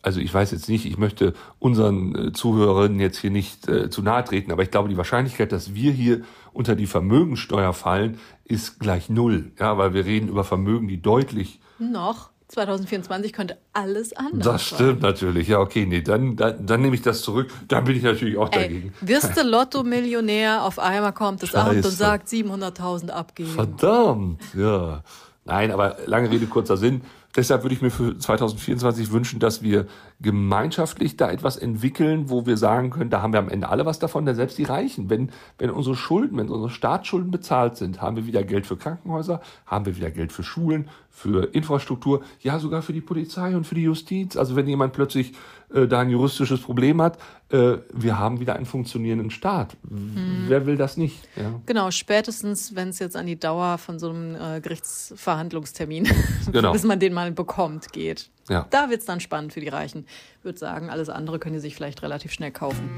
[0.04, 4.02] also ich weiß jetzt nicht, ich möchte unseren äh, Zuhörerinnen jetzt hier nicht äh, zu
[4.04, 8.80] nahe treten, aber ich glaube, die Wahrscheinlichkeit, dass wir hier unter die Vermögensteuer fallen, ist
[8.80, 9.54] gleich null.
[9.58, 11.62] Ja, weil wir reden über Vermögen, die deutlich.
[11.80, 14.78] Noch 2024 könnte alles anders Das sein.
[14.78, 15.48] stimmt natürlich.
[15.48, 17.52] Ja, okay, nee, dann, dann, dann nehme ich das zurück.
[17.68, 18.94] Dann bin ich natürlich auch Ey, dagegen.
[19.02, 21.92] wirst du Lotto-Millionär, auf einmal kommt das Amt und Scheiße.
[21.96, 23.50] sagt 700.000 abgeben.
[23.50, 25.04] Verdammt, ja.
[25.46, 27.02] Nein, aber lange Rede, kurzer Sinn.
[27.36, 29.88] Deshalb würde ich mir für 2024 wünschen, dass wir
[30.22, 33.98] gemeinschaftlich da etwas entwickeln, wo wir sagen können, da haben wir am Ende alle was
[33.98, 38.18] davon, denn selbst die Reichen, wenn, wenn unsere Schulden, wenn unsere Staatsschulden bezahlt sind, haben
[38.18, 42.84] wir wieder Geld für Krankenhäuser, haben wir wieder Geld für Schulen, für Infrastruktur, ja sogar
[42.84, 44.38] für die Polizei und für die Justiz.
[44.38, 45.34] Also wenn jemand plötzlich
[45.74, 47.18] äh, da ein juristisches Problem hat.
[47.50, 49.76] Äh, wir haben wieder einen funktionierenden Staat.
[49.90, 50.46] Mhm.
[50.48, 51.28] Wer will das nicht?
[51.36, 51.60] Ja.
[51.66, 56.08] Genau, spätestens, wenn es jetzt an die Dauer von so einem äh, Gerichtsverhandlungstermin,
[56.52, 56.72] genau.
[56.72, 58.30] bis man den mal bekommt, geht.
[58.50, 58.68] Ja.
[58.70, 60.06] Da wird es dann spannend für die Reichen.
[60.40, 62.90] Ich würde sagen, alles andere können die sich vielleicht relativ schnell kaufen.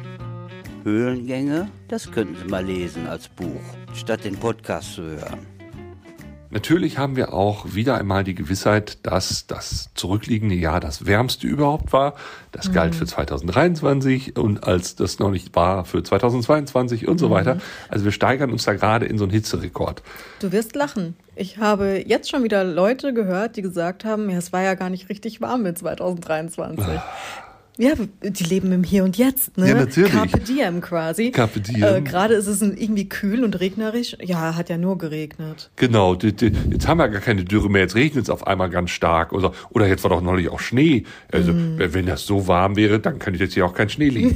[0.84, 3.62] Höhlengänge, das könnten Sie mal lesen als Buch,
[3.94, 5.55] statt den Podcast zu hören.
[6.56, 11.92] Natürlich haben wir auch wieder einmal die Gewissheit, dass das zurückliegende Jahr das wärmste überhaupt
[11.92, 12.14] war.
[12.54, 12.74] Das mhm.
[12.74, 17.34] galt für 2023 und als das noch nicht war für 2022 und so mhm.
[17.34, 17.58] weiter.
[17.90, 20.02] Also wir steigern uns da gerade in so einen Hitzerekord.
[20.40, 21.18] Du wirst lachen.
[21.36, 24.90] Ich habe jetzt schon wieder Leute gehört, die gesagt haben, ja, es war ja gar
[24.90, 26.86] nicht richtig warm mit 2023.
[27.78, 29.70] Ja, die leben im Hier und Jetzt, ne?
[29.70, 30.12] Ja, natürlich.
[30.12, 31.32] Carpe diem quasi.
[31.32, 31.84] Carpe diem.
[31.84, 34.16] Äh, Gerade ist es irgendwie kühl und regnerisch.
[34.22, 35.72] Ja, hat ja nur geregnet.
[35.76, 37.82] Genau, die, die, jetzt haben wir gar keine Dürre mehr.
[37.82, 39.34] Jetzt regnet es auf einmal ganz stark.
[39.34, 41.04] Oder, oder jetzt war doch neulich auch Schnee.
[41.32, 41.78] Also, mm.
[41.78, 44.36] wenn das so warm wäre, dann könnte jetzt hier auch kein Schnee liegen.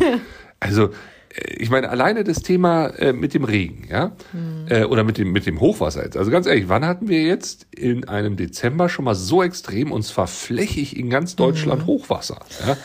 [0.59, 0.89] also,
[1.33, 4.65] äh, ich meine, alleine das Thema äh, mit dem Regen, ja, mhm.
[4.69, 6.17] äh, oder mit dem, mit dem Hochwasser jetzt.
[6.17, 10.03] Also ganz ehrlich, wann hatten wir jetzt in einem Dezember schon mal so extrem und
[10.03, 11.87] zwar flächig in ganz Deutschland mhm.
[11.87, 12.39] Hochwasser?
[12.65, 12.77] Ja?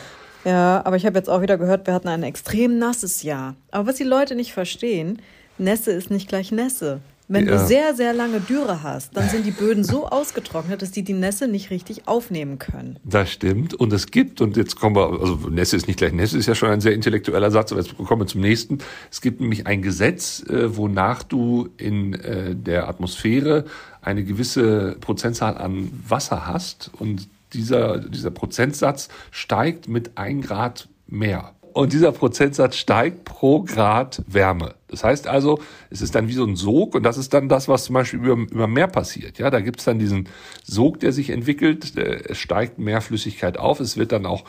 [0.45, 3.55] Ja, aber ich habe jetzt auch wieder gehört, wir hatten ein extrem nasses Jahr.
[3.71, 5.21] Aber was die Leute nicht verstehen,
[5.57, 7.01] Nässe ist nicht gleich Nässe.
[7.27, 7.53] Wenn ja.
[7.53, 11.13] du sehr, sehr lange Dürre hast, dann sind die Böden so ausgetrocknet, dass die die
[11.13, 12.99] Nässe nicht richtig aufnehmen können.
[13.03, 13.73] Das stimmt.
[13.73, 16.53] Und es gibt, und jetzt kommen wir, also Nässe ist nicht gleich Nässe, ist ja
[16.53, 18.77] schon ein sehr intellektueller Satz, aber jetzt kommen wir zum nächsten.
[19.09, 23.65] Es gibt nämlich ein Gesetz, äh, wonach du in äh, der Atmosphäre
[24.03, 31.55] eine gewisse Prozentzahl an Wasser hast und dieser, dieser Prozentsatz steigt mit ein Grad mehr.
[31.75, 34.75] Und dieser Prozentsatz steigt pro Grad Wärme.
[34.87, 37.67] Das heißt also, es ist dann wie so ein Sog und das ist dann das,
[37.67, 39.39] was zum Beispiel über, über Meer passiert.
[39.39, 40.29] Ja, da gibt es dann diesen
[40.63, 41.97] Sog, der sich entwickelt.
[41.97, 43.81] Es steigt mehr Flüssigkeit auf.
[43.81, 44.45] Es wird dann auch,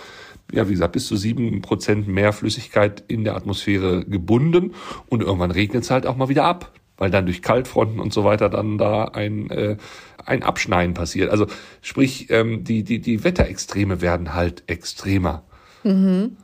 [0.52, 4.74] ja, wie gesagt, bis zu sieben Prozent mehr Flüssigkeit in der Atmosphäre gebunden
[5.08, 8.24] und irgendwann regnet es halt auch mal wieder ab weil dann durch Kaltfronten und so
[8.24, 9.76] weiter dann da ein, äh,
[10.24, 11.30] ein Abschneiden passiert.
[11.30, 11.46] Also
[11.82, 15.42] sprich, ähm, die, die, die Wetterextreme werden halt extremer.
[15.82, 16.36] Mhm.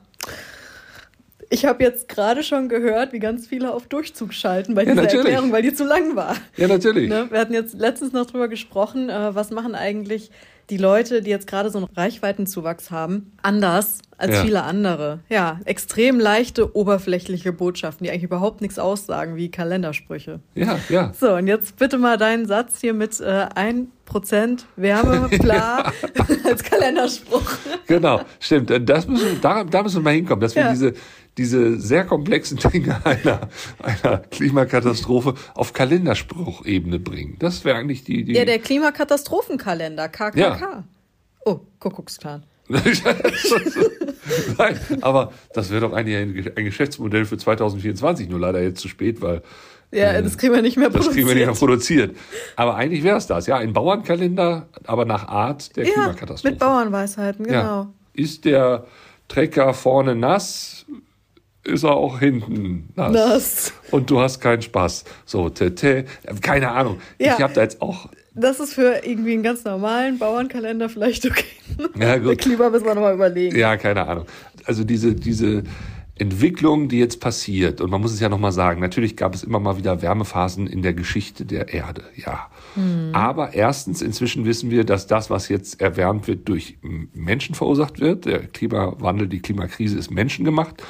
[1.50, 5.10] Ich habe jetzt gerade schon gehört, wie ganz viele auf Durchzug schalten bei dieser ja,
[5.10, 6.34] Erklärung, weil die zu lang war.
[6.56, 7.10] Ja, natürlich.
[7.10, 7.26] Ne?
[7.30, 10.30] Wir hatten jetzt letztens noch drüber gesprochen, äh, was machen eigentlich
[10.70, 14.42] die Leute, die jetzt gerade so einen Reichweitenzuwachs haben, anders als ja.
[14.42, 15.18] viele andere.
[15.28, 20.40] Ja, extrem leichte, oberflächliche Botschaften, die eigentlich überhaupt nichts aussagen, wie Kalendersprüche.
[20.54, 21.12] Ja, ja.
[21.18, 23.48] So, und jetzt bitte mal deinen Satz hier mit äh,
[24.04, 25.92] 1% Wärme, klar,
[26.44, 27.50] als Kalenderspruch.
[27.86, 28.70] Genau, stimmt.
[28.88, 30.94] Das müssen, da, da müssen wir mal hinkommen, dass wir diese
[31.38, 33.48] diese sehr komplexen Dinge einer,
[33.82, 37.36] einer Klimakatastrophe auf Kalenderspruchebene bringen.
[37.38, 38.34] Das wäre eigentlich die, die.
[38.34, 40.36] Ja, der Klimakatastrophenkalender, KKK.
[40.36, 40.84] Ja.
[41.44, 42.44] Oh, Kuckucksklan.
[44.58, 48.88] Nein, aber das wäre doch eigentlich ein, ein, Geschäftsmodell für 2024, nur leider jetzt zu
[48.88, 49.42] spät, weil.
[49.90, 51.08] Ja, äh, das kriegen wir nicht mehr produziert.
[51.08, 52.16] Das kriegen wir nicht mehr produziert.
[52.56, 56.52] Aber eigentlich wäre es das, ja, ein Bauernkalender, aber nach Art der ja, Klimakatastrophe.
[56.52, 57.58] Mit Bauernweisheiten, genau.
[57.58, 57.92] Ja.
[58.14, 58.86] Ist der
[59.28, 60.81] Trecker vorne nass,
[61.64, 63.12] ist er auch hinten nass.
[63.12, 63.72] nass.
[63.90, 65.04] Und du hast keinen Spaß.
[65.24, 66.04] So, tete,
[66.40, 66.98] keine Ahnung.
[67.18, 67.34] Ja.
[67.34, 68.08] Ich habe da jetzt auch.
[68.34, 71.44] Das ist für irgendwie einen ganz normalen Bauernkalender vielleicht okay.
[71.98, 72.28] Ja, gut.
[72.28, 73.56] Der Klima müssen wir nochmal überlegen.
[73.56, 74.26] Ja, keine Ahnung.
[74.64, 75.64] Also diese, diese
[76.16, 79.60] Entwicklung, die jetzt passiert, und man muss es ja nochmal sagen, natürlich gab es immer
[79.60, 82.48] mal wieder Wärmephasen in der Geschichte der Erde, ja.
[82.74, 83.10] Hm.
[83.12, 86.78] Aber erstens, inzwischen wissen wir, dass das, was jetzt erwärmt wird, durch
[87.12, 88.24] Menschen verursacht wird.
[88.26, 90.82] Der Klimawandel, die Klimakrise ist menschengemacht.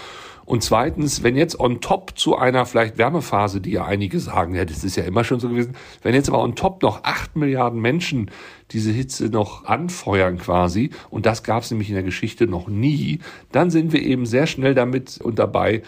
[0.52, 4.66] Und zweitens, wenn jetzt on top zu einer vielleicht Wärmephase, die ja einige sagen, ja,
[4.66, 7.80] das ist ja immer schon so gewesen, wenn jetzt aber on top noch acht Milliarden
[7.80, 8.30] Menschen
[8.70, 13.20] diese Hitze noch anfeuern quasi, und das gab es nämlich in der Geschichte noch nie,
[13.50, 15.80] dann sind wir eben sehr schnell damit und dabei,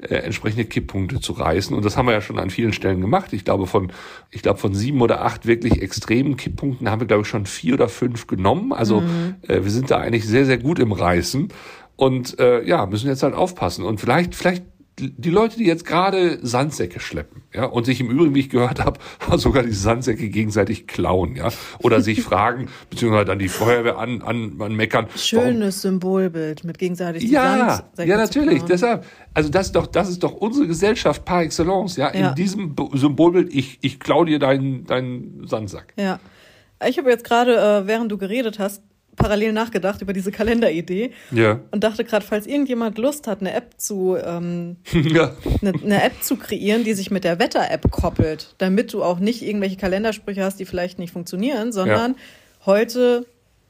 [0.00, 1.74] äh, entsprechende Kipppunkte zu reißen.
[1.76, 3.32] Und das haben wir ja schon an vielen Stellen gemacht.
[3.32, 3.92] Ich glaube, von,
[4.30, 7.74] ich glaube, von sieben oder acht wirklich extremen Kipppunkten haben wir, glaube ich, schon vier
[7.74, 8.72] oder fünf genommen.
[8.72, 9.36] Also mhm.
[9.46, 11.48] äh, wir sind da eigentlich sehr, sehr gut im Reißen.
[11.96, 13.84] Und äh, ja, müssen jetzt halt aufpassen.
[13.84, 14.64] Und vielleicht, vielleicht
[14.98, 18.84] die Leute, die jetzt gerade Sandsäcke schleppen, ja, und sich im Übrigen, wie ich gehört
[18.84, 19.00] habe,
[19.38, 21.48] sogar die Sandsäcke gegenseitig klauen, ja,
[21.80, 25.08] oder sich fragen, beziehungsweise dann die Feuerwehr an, an, an meckern.
[25.16, 25.94] Schönes warum?
[25.94, 28.62] Symbolbild mit gegenseitig ja, Sandsäcke Ja, natürlich.
[28.62, 32.28] Deshalb, also das ist doch, das ist doch unsere Gesellschaft par excellence, ja, ja.
[32.28, 35.92] in diesem Symbolbild, ich, ich klau dir deinen, deinen Sandsack.
[35.96, 36.20] Ja.
[36.86, 38.82] Ich habe jetzt gerade, äh, während du geredet hast,
[39.16, 41.60] parallel nachgedacht über diese Kalenderidee ja.
[41.70, 45.34] und dachte gerade, falls irgendjemand Lust hat, eine App zu ähm, ja.
[45.60, 49.42] eine, eine, App zu kreieren, die sich mit der Wetter-App koppelt, damit du auch nicht
[49.42, 52.18] irgendwelche Kalendersprüche hast, die vielleicht nicht funktionieren, sondern ja.
[52.66, 53.26] heute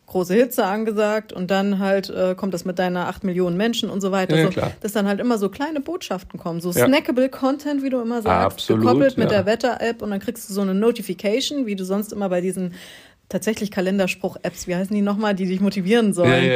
[0.06, 4.00] große Hitze angesagt und dann halt äh, kommt das mit deiner 8 Millionen Menschen und
[4.00, 4.36] so weiter.
[4.36, 6.86] Ja, so, dass dann halt immer so kleine Botschaften kommen, so Ja.
[6.86, 9.38] snackable Content, wie du immer sagst, Absolut, gekoppelt mit ja.
[9.38, 12.74] der Wetter-App und dann kriegst du so eine Notification, wie du sonst immer bei diesen
[13.28, 16.48] tatsächlich Kalenderspruch-Apps, wie heißen die nochmal, die dich motivieren sollen,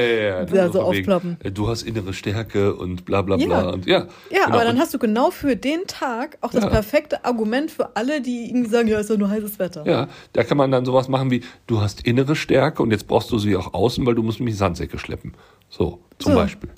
[0.46, 1.36] da so von wegen, aufploppen.
[1.42, 3.46] äh, Du hast innere Stärke und bla bla Ja.
[3.46, 3.70] bla.
[3.70, 4.56] Und, ja, Ja, genau.
[4.56, 6.70] aber dann hast du genau für den Tag auch das Ja.
[6.70, 9.84] perfekte Argument für alle, die irgendwie sagen, ja, ist doch nur heißes Wetter.
[9.86, 13.30] Ja, da kann man dann sowas machen wie, du hast innere Stärke und jetzt brauchst
[13.32, 15.32] du sie auch außen, weil du musst nämlich Sandsäcke schleppen.
[15.70, 16.38] So, zum So.
[16.38, 16.70] Beispiel.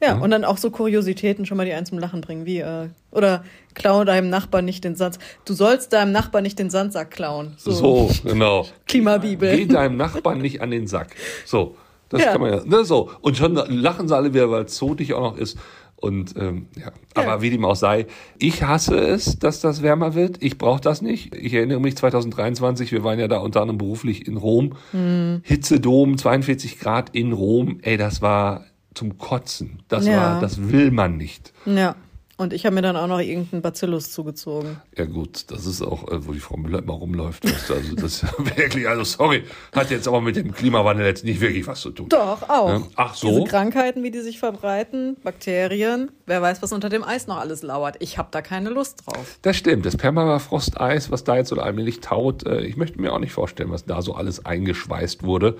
[0.00, 2.88] Ja, und dann auch so Kuriositäten schon mal, die einen zum Lachen bringen, wie, äh,
[3.10, 3.42] oder
[3.74, 5.18] klau deinem Nachbarn nicht den Sand.
[5.44, 7.54] Du sollst deinem Nachbarn nicht den Sandsack klauen.
[7.56, 8.66] So, So, genau.
[8.86, 9.56] Klimabibel.
[9.56, 11.16] Geh deinem Nachbarn nicht an den Sack.
[11.44, 11.76] So,
[12.10, 12.32] das Ja.
[12.32, 12.62] kann man ja.
[12.64, 13.10] Ne, so.
[13.22, 15.58] Und schon lachen sie alle wieder, weil es zotig auch noch ist.
[16.00, 18.06] Und ähm, ja, aber wie dem auch sei,
[18.38, 20.40] ich hasse es, dass das wärmer wird.
[20.40, 21.34] Ich brauche das nicht.
[21.34, 24.76] Ich erinnere mich 2023, wir waren ja da unter anderem beruflich in Rom.
[24.92, 25.40] Mhm.
[25.42, 27.80] Hitzedom, 42 Grad in Rom.
[27.82, 28.64] Ey, das war
[28.98, 29.80] zum Kotzen.
[29.88, 30.16] Das Ja.
[30.16, 31.52] war, das will man nicht.
[31.64, 31.94] Ja.
[32.40, 34.76] Und ich habe mir dann auch noch irgendeinen Bacillus zugezogen.
[34.96, 37.44] Ja gut, das ist auch, äh, wo die Frau Müller immer rumläuft.
[37.44, 39.42] Weißt du, also das ist wirklich, also sorry,
[39.74, 42.08] hat jetzt aber mit dem Klimawandel jetzt nicht wirklich was zu tun.
[42.10, 42.68] Doch, auch.
[42.68, 42.82] Ja.
[42.94, 43.28] Ach so?
[43.30, 47.62] Diese Krankheiten, wie die sich verbreiten, Bakterien, wer weiß, was unter dem Eis noch alles
[47.64, 47.96] lauert.
[47.98, 49.38] Ich habe da keine Lust drauf.
[49.42, 53.18] Das stimmt, das Permafrosteis, was da jetzt so allmählich taut, äh, ich möchte mir auch
[53.18, 55.56] nicht vorstellen, was da so alles eingeschweißt wurde,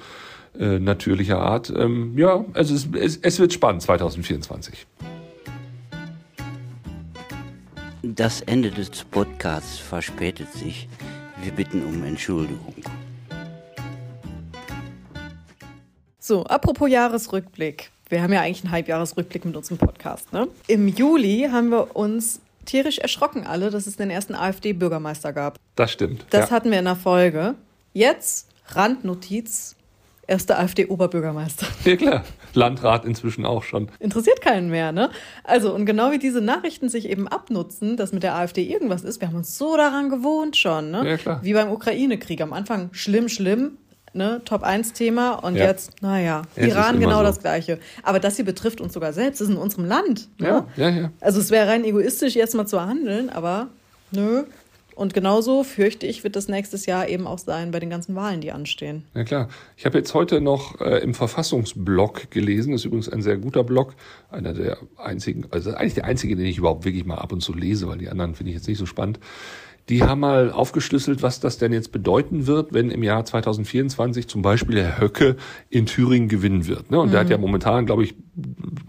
[0.59, 1.73] äh, natürlicher Art.
[1.77, 4.87] Ähm, ja, also es, es, es wird spannend 2024.
[8.03, 10.89] Das Ende des Podcasts verspätet sich.
[11.43, 12.75] Wir bitten um Entschuldigung.
[16.19, 17.91] So, apropos Jahresrückblick.
[18.09, 20.33] Wir haben ja eigentlich einen Halbjahresrückblick mit unserem Podcast.
[20.33, 20.49] Ne?
[20.67, 25.59] Im Juli haben wir uns tierisch erschrocken alle, dass es den ersten AfD-Bürgermeister gab.
[25.75, 26.27] Das stimmt.
[26.31, 26.57] Das ja.
[26.57, 27.55] hatten wir in der Folge.
[27.93, 29.75] Jetzt Randnotiz,
[30.29, 31.67] erster AfD-Oberbürgermeister.
[31.85, 33.89] ja klar, Landrat inzwischen auch schon.
[33.99, 35.11] Interessiert keinen mehr, ne?
[35.43, 39.21] Also, und genau wie diese Nachrichten sich eben abnutzen, dass mit der AfD irgendwas ist,
[39.21, 41.09] wir haben uns so daran gewohnt schon, ne?
[41.09, 41.41] Ja, klar.
[41.43, 42.41] Wie beim Ukraine-Krieg.
[42.43, 43.79] Am Anfang schlimm, schlimm,
[44.13, 44.43] ne?
[44.45, 45.65] Top-1-Thema und Ja.
[45.65, 47.23] jetzt, naja, Iran genau so.
[47.25, 47.79] das Gleiche.
[48.03, 50.29] Aber das hier betrifft uns sogar selbst, das ist in unserem Land.
[50.39, 50.47] Ne?
[50.49, 51.13] Ja, ja, ja.
[51.21, 53.69] Also, es wäre rein egoistisch, jetzt mal zu handeln, aber
[54.13, 54.45] nö.
[54.99, 58.41] Und genauso fürchte ich, wird das nächstes Jahr eben auch sein bei den ganzen Wahlen,
[58.41, 59.05] die anstehen.
[59.15, 59.49] Ja klar.
[59.77, 63.63] Ich habe jetzt heute noch äh, im Verfassungsblog gelesen, das ist übrigens ein sehr guter
[63.63, 63.95] Blog,
[64.29, 67.55] einer der einzigen, also eigentlich der einzige, den ich überhaupt wirklich mal ab und zu
[67.55, 69.21] lese, weil die anderen finde ich jetzt nicht so spannend.
[69.89, 74.43] Die haben mal aufgeschlüsselt, was das denn jetzt bedeuten wird, wenn im Jahr 2024 zum
[74.43, 75.37] Beispiel der Höcke
[75.71, 76.91] in Thüringen gewinnen wird.
[76.91, 77.01] Ne?
[77.01, 78.15] Und der hat ja momentan, glaube ich,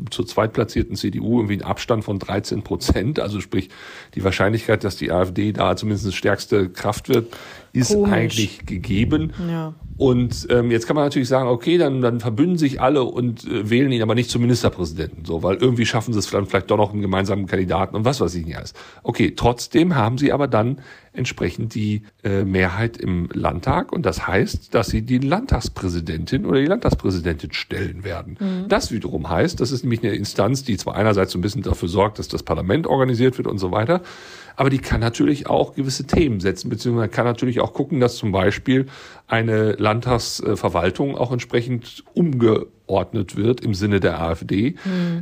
[0.10, 3.20] zur zweitplatzierten CDU irgendwie einen Abstand von 13 Prozent.
[3.20, 3.70] Also sprich,
[4.16, 7.34] die Wahrscheinlichkeit, dass die AfD da zumindest stärkste Kraft wird,
[7.74, 8.12] ist Komisch.
[8.12, 9.34] eigentlich gegeben.
[9.50, 9.74] Ja.
[9.98, 13.70] Und ähm, jetzt kann man natürlich sagen, okay, dann, dann verbünden sich alle und äh,
[13.70, 16.78] wählen ihn aber nicht zum Ministerpräsidenten, so, weil irgendwie schaffen sie es dann vielleicht doch
[16.78, 18.74] noch einen gemeinsamen Kandidaten und was weiß ich nicht alles.
[19.04, 20.80] Okay, trotzdem haben sie aber dann
[21.12, 26.68] entsprechend die äh, Mehrheit im Landtag und das heißt, dass sie die Landtagspräsidentin oder die
[26.68, 28.38] Landtagspräsidentin stellen werden.
[28.70, 31.90] Das wiederum heißt, das ist nämlich eine Instanz, die zwar einerseits so ein bisschen dafür
[31.90, 34.02] sorgt, dass das Parlament organisiert wird und so weiter,
[34.60, 38.34] aber die kann natürlich auch gewisse Themen setzen, beziehungsweise kann natürlich auch gucken, dass zum
[38.34, 38.88] Beispiel
[39.26, 44.76] eine Landtagsverwaltung auch entsprechend umgeordnet wird im Sinne der AfD.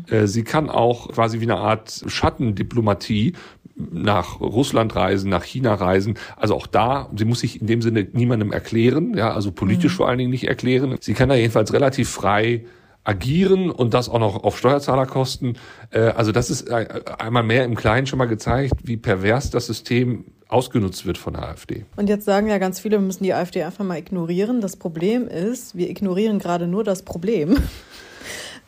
[0.10, 3.34] Äh, Sie kann auch quasi wie eine Art Schattendiplomatie
[3.76, 6.16] nach Russland reisen, nach China reisen.
[6.36, 10.10] Also auch da, sie muss sich in dem Sinne niemandem erklären, ja, also politisch vor
[10.10, 10.98] allen Dingen nicht erklären.
[11.00, 12.66] Sie kann da jedenfalls relativ frei
[13.08, 15.58] agieren und das auch noch auf Steuerzahlerkosten.
[15.92, 19.68] Äh, Also das ist äh, einmal mehr im Kleinen schon mal gezeigt, wie pervers das
[19.68, 21.86] System ausgenutzt wird von der AfD.
[21.96, 24.62] Und jetzt sagen ja ganz viele, wir müssen die AfD einfach mal ignorieren.
[24.62, 27.58] Das Problem ist, wir ignorieren gerade nur das Problem.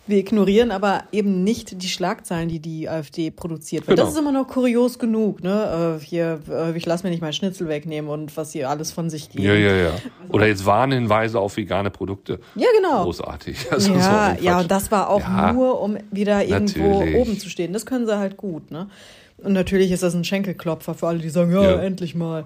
[0.09, 3.87] Wir ignorieren aber eben nicht die Schlagzeilen, die die AfD produziert.
[3.87, 4.05] Weil Genau.
[4.07, 5.43] Das ist immer noch kurios genug.
[5.43, 5.97] Ne?
[6.01, 9.11] Äh, Hier, äh, ich lasse mir nicht mein Schnitzel wegnehmen und was hier alles von
[9.11, 9.41] sich geht.
[9.41, 9.91] Ja, ja, ja.
[10.29, 12.39] Oder jetzt Warnhinweise auf vegane Produkte.
[12.55, 13.03] Ja, genau.
[13.03, 13.67] Großartig.
[13.71, 17.15] Also so ja, ja, und das war auch Ja, nur, um wieder irgendwo natürlich.
[17.15, 17.71] oben zu stehen.
[17.71, 18.89] Das können sie halt gut, ne?
[19.37, 21.79] Und natürlich ist das ein Schenkelklopfer für alle, die sagen, ja, Ja.
[21.81, 22.45] endlich mal.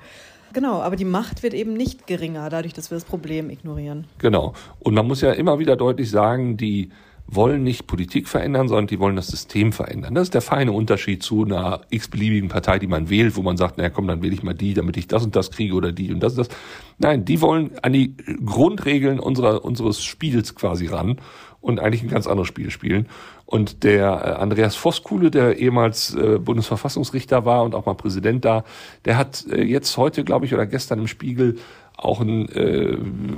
[0.52, 4.06] Genau, aber die Macht wird eben nicht geringer, dadurch, dass wir das Problem ignorieren.
[4.20, 4.54] Genau.
[4.80, 6.90] Und man muss ja immer wieder deutlich sagen, die
[7.28, 10.14] wollen nicht Politik verändern, sondern die wollen das System verändern.
[10.14, 13.78] Das ist der feine Unterschied zu einer x-beliebigen Partei, die man wählt, wo man sagt,
[13.78, 16.12] naja, komm, dann wähle ich mal die, damit ich das und das kriege oder die
[16.14, 16.58] und das und das.
[16.98, 21.18] Nein, die wollen an die Grundregeln unserer, unseres Spiels quasi ran
[21.64, 23.08] und eigentlich ein ganz anderes Spiel spielen.
[23.46, 28.66] Und der äh, Andreas Voskuhle, der ehemals äh, Bundesverfassungsrichter war und auch mal Präsident da,
[29.06, 31.58] der hat äh, jetzt heute, glaube ich, oder gestern im Spiegel
[31.98, 32.98] auch ein, äh,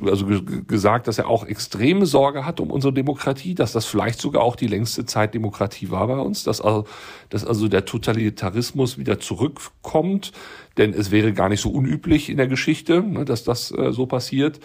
[0.10, 0.26] also
[0.68, 4.56] gesagt, dass er auch extreme Sorge hat um unsere Demokratie, dass das vielleicht sogar auch
[4.56, 6.86] die längste Zeit Demokratie war bei uns, dass also,
[7.30, 10.32] dass also der Totalitarismus wieder zurückkommt,
[10.78, 14.06] denn es wäre gar nicht so unüblich in der Geschichte, ne, dass das äh, so
[14.06, 14.60] passiert.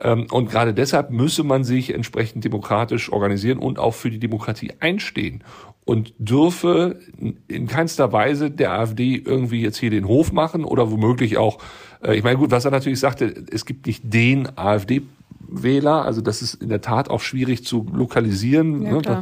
[0.00, 4.72] Ähm, und gerade deshalb müsse man sich entsprechend demokratisch organisieren und auch für die Demokratie
[4.80, 5.42] einstehen
[5.86, 6.98] und dürfe
[7.46, 11.58] in keinster Weise der AfD irgendwie jetzt hier den Hof machen oder womöglich auch,
[12.02, 16.42] äh, ich meine, gut, was er natürlich sagte, es gibt nicht den AfD-Wähler, also das
[16.42, 18.82] ist in der Tat auch schwierig zu lokalisieren.
[18.82, 19.20] Ja, ne?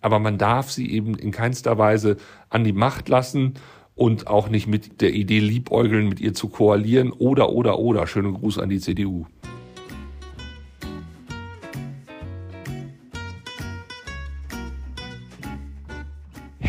[0.00, 2.16] Aber man darf sie eben in keinster Weise
[2.48, 3.54] an die Macht lassen
[3.94, 8.06] und auch nicht mit der Idee liebäugeln, mit ihr zu koalieren oder, oder, oder.
[8.06, 9.26] Schönen Gruß an die CDU.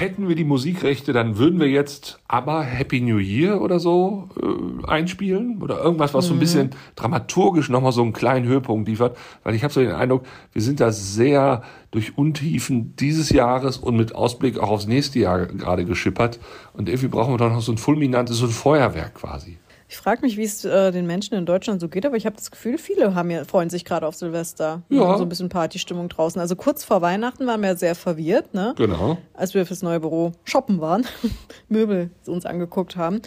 [0.02, 4.88] Hätten wir die Musikrechte, dann würden wir jetzt aber Happy New Year oder so äh,
[4.88, 6.28] einspielen oder irgendwas, was mhm.
[6.28, 6.40] so ein mhm.
[6.40, 10.62] bisschen dramaturgisch nochmal so einen kleinen Höhepunkt liefert, weil ich habe so den Eindruck, wir
[10.64, 15.86] sind da sehr durch Untiefen dieses Jahres und mit Ausblick auch aufs nächste Jahr gerade
[15.86, 16.40] geschippert
[16.74, 19.60] und irgendwie brauchen wir doch noch so ein fulminantes, so ein Feuerwerk quasi.
[19.92, 22.38] Ich frage mich, wie es äh, den Menschen in Deutschland so geht, aber ich habe
[22.38, 24.84] das Gefühl, viele haben ja, freuen sich gerade auf Silvester.
[24.88, 25.18] Ja.
[25.18, 26.40] So ein bisschen Partystimmung draußen.
[26.40, 28.74] Also kurz vor Weihnachten waren wir sehr verwirrt, ne?
[28.78, 29.18] Genau.
[29.34, 31.06] Als wir fürs neue Büro shoppen waren,
[31.68, 33.18] Möbel uns angeguckt haben,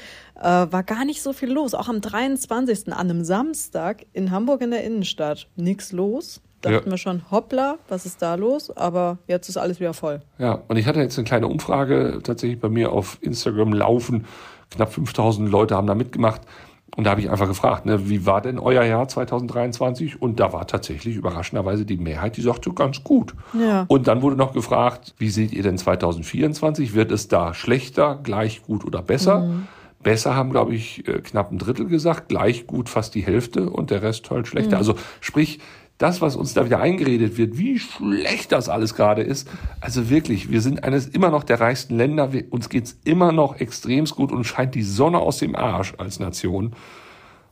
[0.40, 1.74] äh, war gar nicht so viel los.
[1.74, 2.86] Auch am 23.
[2.86, 5.48] an einem Samstag in Hamburg in der Innenstadt.
[5.56, 6.90] Nichts los dachten ja.
[6.92, 8.74] wir schon, hoppla, was ist da los?
[8.74, 10.22] Aber jetzt ist alles wieder voll.
[10.38, 14.24] Ja, und ich hatte jetzt eine kleine Umfrage tatsächlich bei mir auf Instagram laufen
[14.70, 16.42] knapp 5000 Leute haben da mitgemacht.
[16.96, 20.22] Und da habe ich einfach gefragt, ne, wie war denn euer Jahr 2023?
[20.22, 23.34] Und da war tatsächlich überraschenderweise die Mehrheit, die sagte, ganz gut.
[23.58, 23.84] Ja.
[23.88, 26.94] Und dann wurde noch gefragt, wie seht ihr denn 2024?
[26.94, 29.40] Wird es da schlechter, gleich gut oder besser?
[29.40, 29.66] Mhm.
[30.04, 33.90] Besser haben, glaube ich, äh, knapp ein Drittel gesagt, gleich gut fast die Hälfte und
[33.90, 34.76] der Rest halt schlechter.
[34.76, 34.78] Mhm.
[34.78, 35.60] Also sprich,
[35.98, 39.48] das, was uns da wieder eingeredet wird, wie schlecht das alles gerade ist.
[39.80, 42.32] Also wirklich, wir sind eines immer noch der reichsten Länder.
[42.32, 46.18] Wir, uns geht's immer noch extremst gut und scheint die Sonne aus dem Arsch als
[46.18, 46.74] Nation.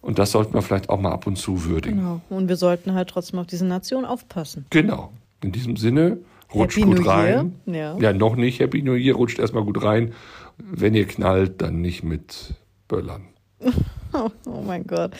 [0.00, 1.98] Und das sollten wir vielleicht auch mal ab und zu würdigen.
[1.98, 2.20] Genau.
[2.28, 4.66] Und wir sollten halt trotzdem auf diese Nation aufpassen.
[4.70, 5.12] Genau.
[5.40, 6.18] In diesem Sinne,
[6.52, 7.54] rutscht Happy gut New rein.
[7.66, 7.96] Ja.
[7.98, 10.12] ja, noch nicht Happy New Year, rutscht erstmal gut rein.
[10.58, 12.54] Wenn ihr knallt, dann nicht mit
[12.88, 13.31] Böllern.
[14.14, 15.12] Oh, mein Gott.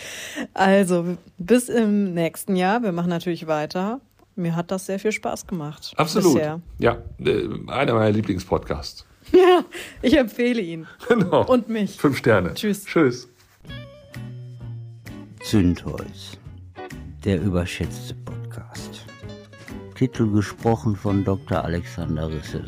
[0.52, 2.82] Also, bis im nächsten Jahr.
[2.82, 4.00] Wir machen natürlich weiter.
[4.36, 5.92] Mir hat das sehr viel Spaß gemacht.
[5.96, 6.34] Absolut.
[6.34, 6.60] Bisher.
[6.78, 9.06] Ja, äh, einer meiner Lieblingspodcasts.
[9.32, 9.64] Ja,
[10.02, 10.86] ich empfehle ihn.
[11.08, 11.46] Genau.
[11.46, 11.96] Und mich.
[11.96, 12.52] Fünf Sterne.
[12.52, 12.84] Tschüss.
[12.84, 13.28] Tschüss.
[15.42, 16.36] Zündholz.
[17.24, 19.06] Der überschätzte Podcast.
[19.94, 21.64] Titel gesprochen von Dr.
[21.64, 22.64] Alexander Risse.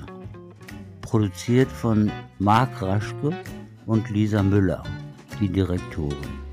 [1.03, 3.37] Produziert von Marc Raschke
[3.85, 4.85] und Lisa Müller
[5.41, 6.43] die Direktorin.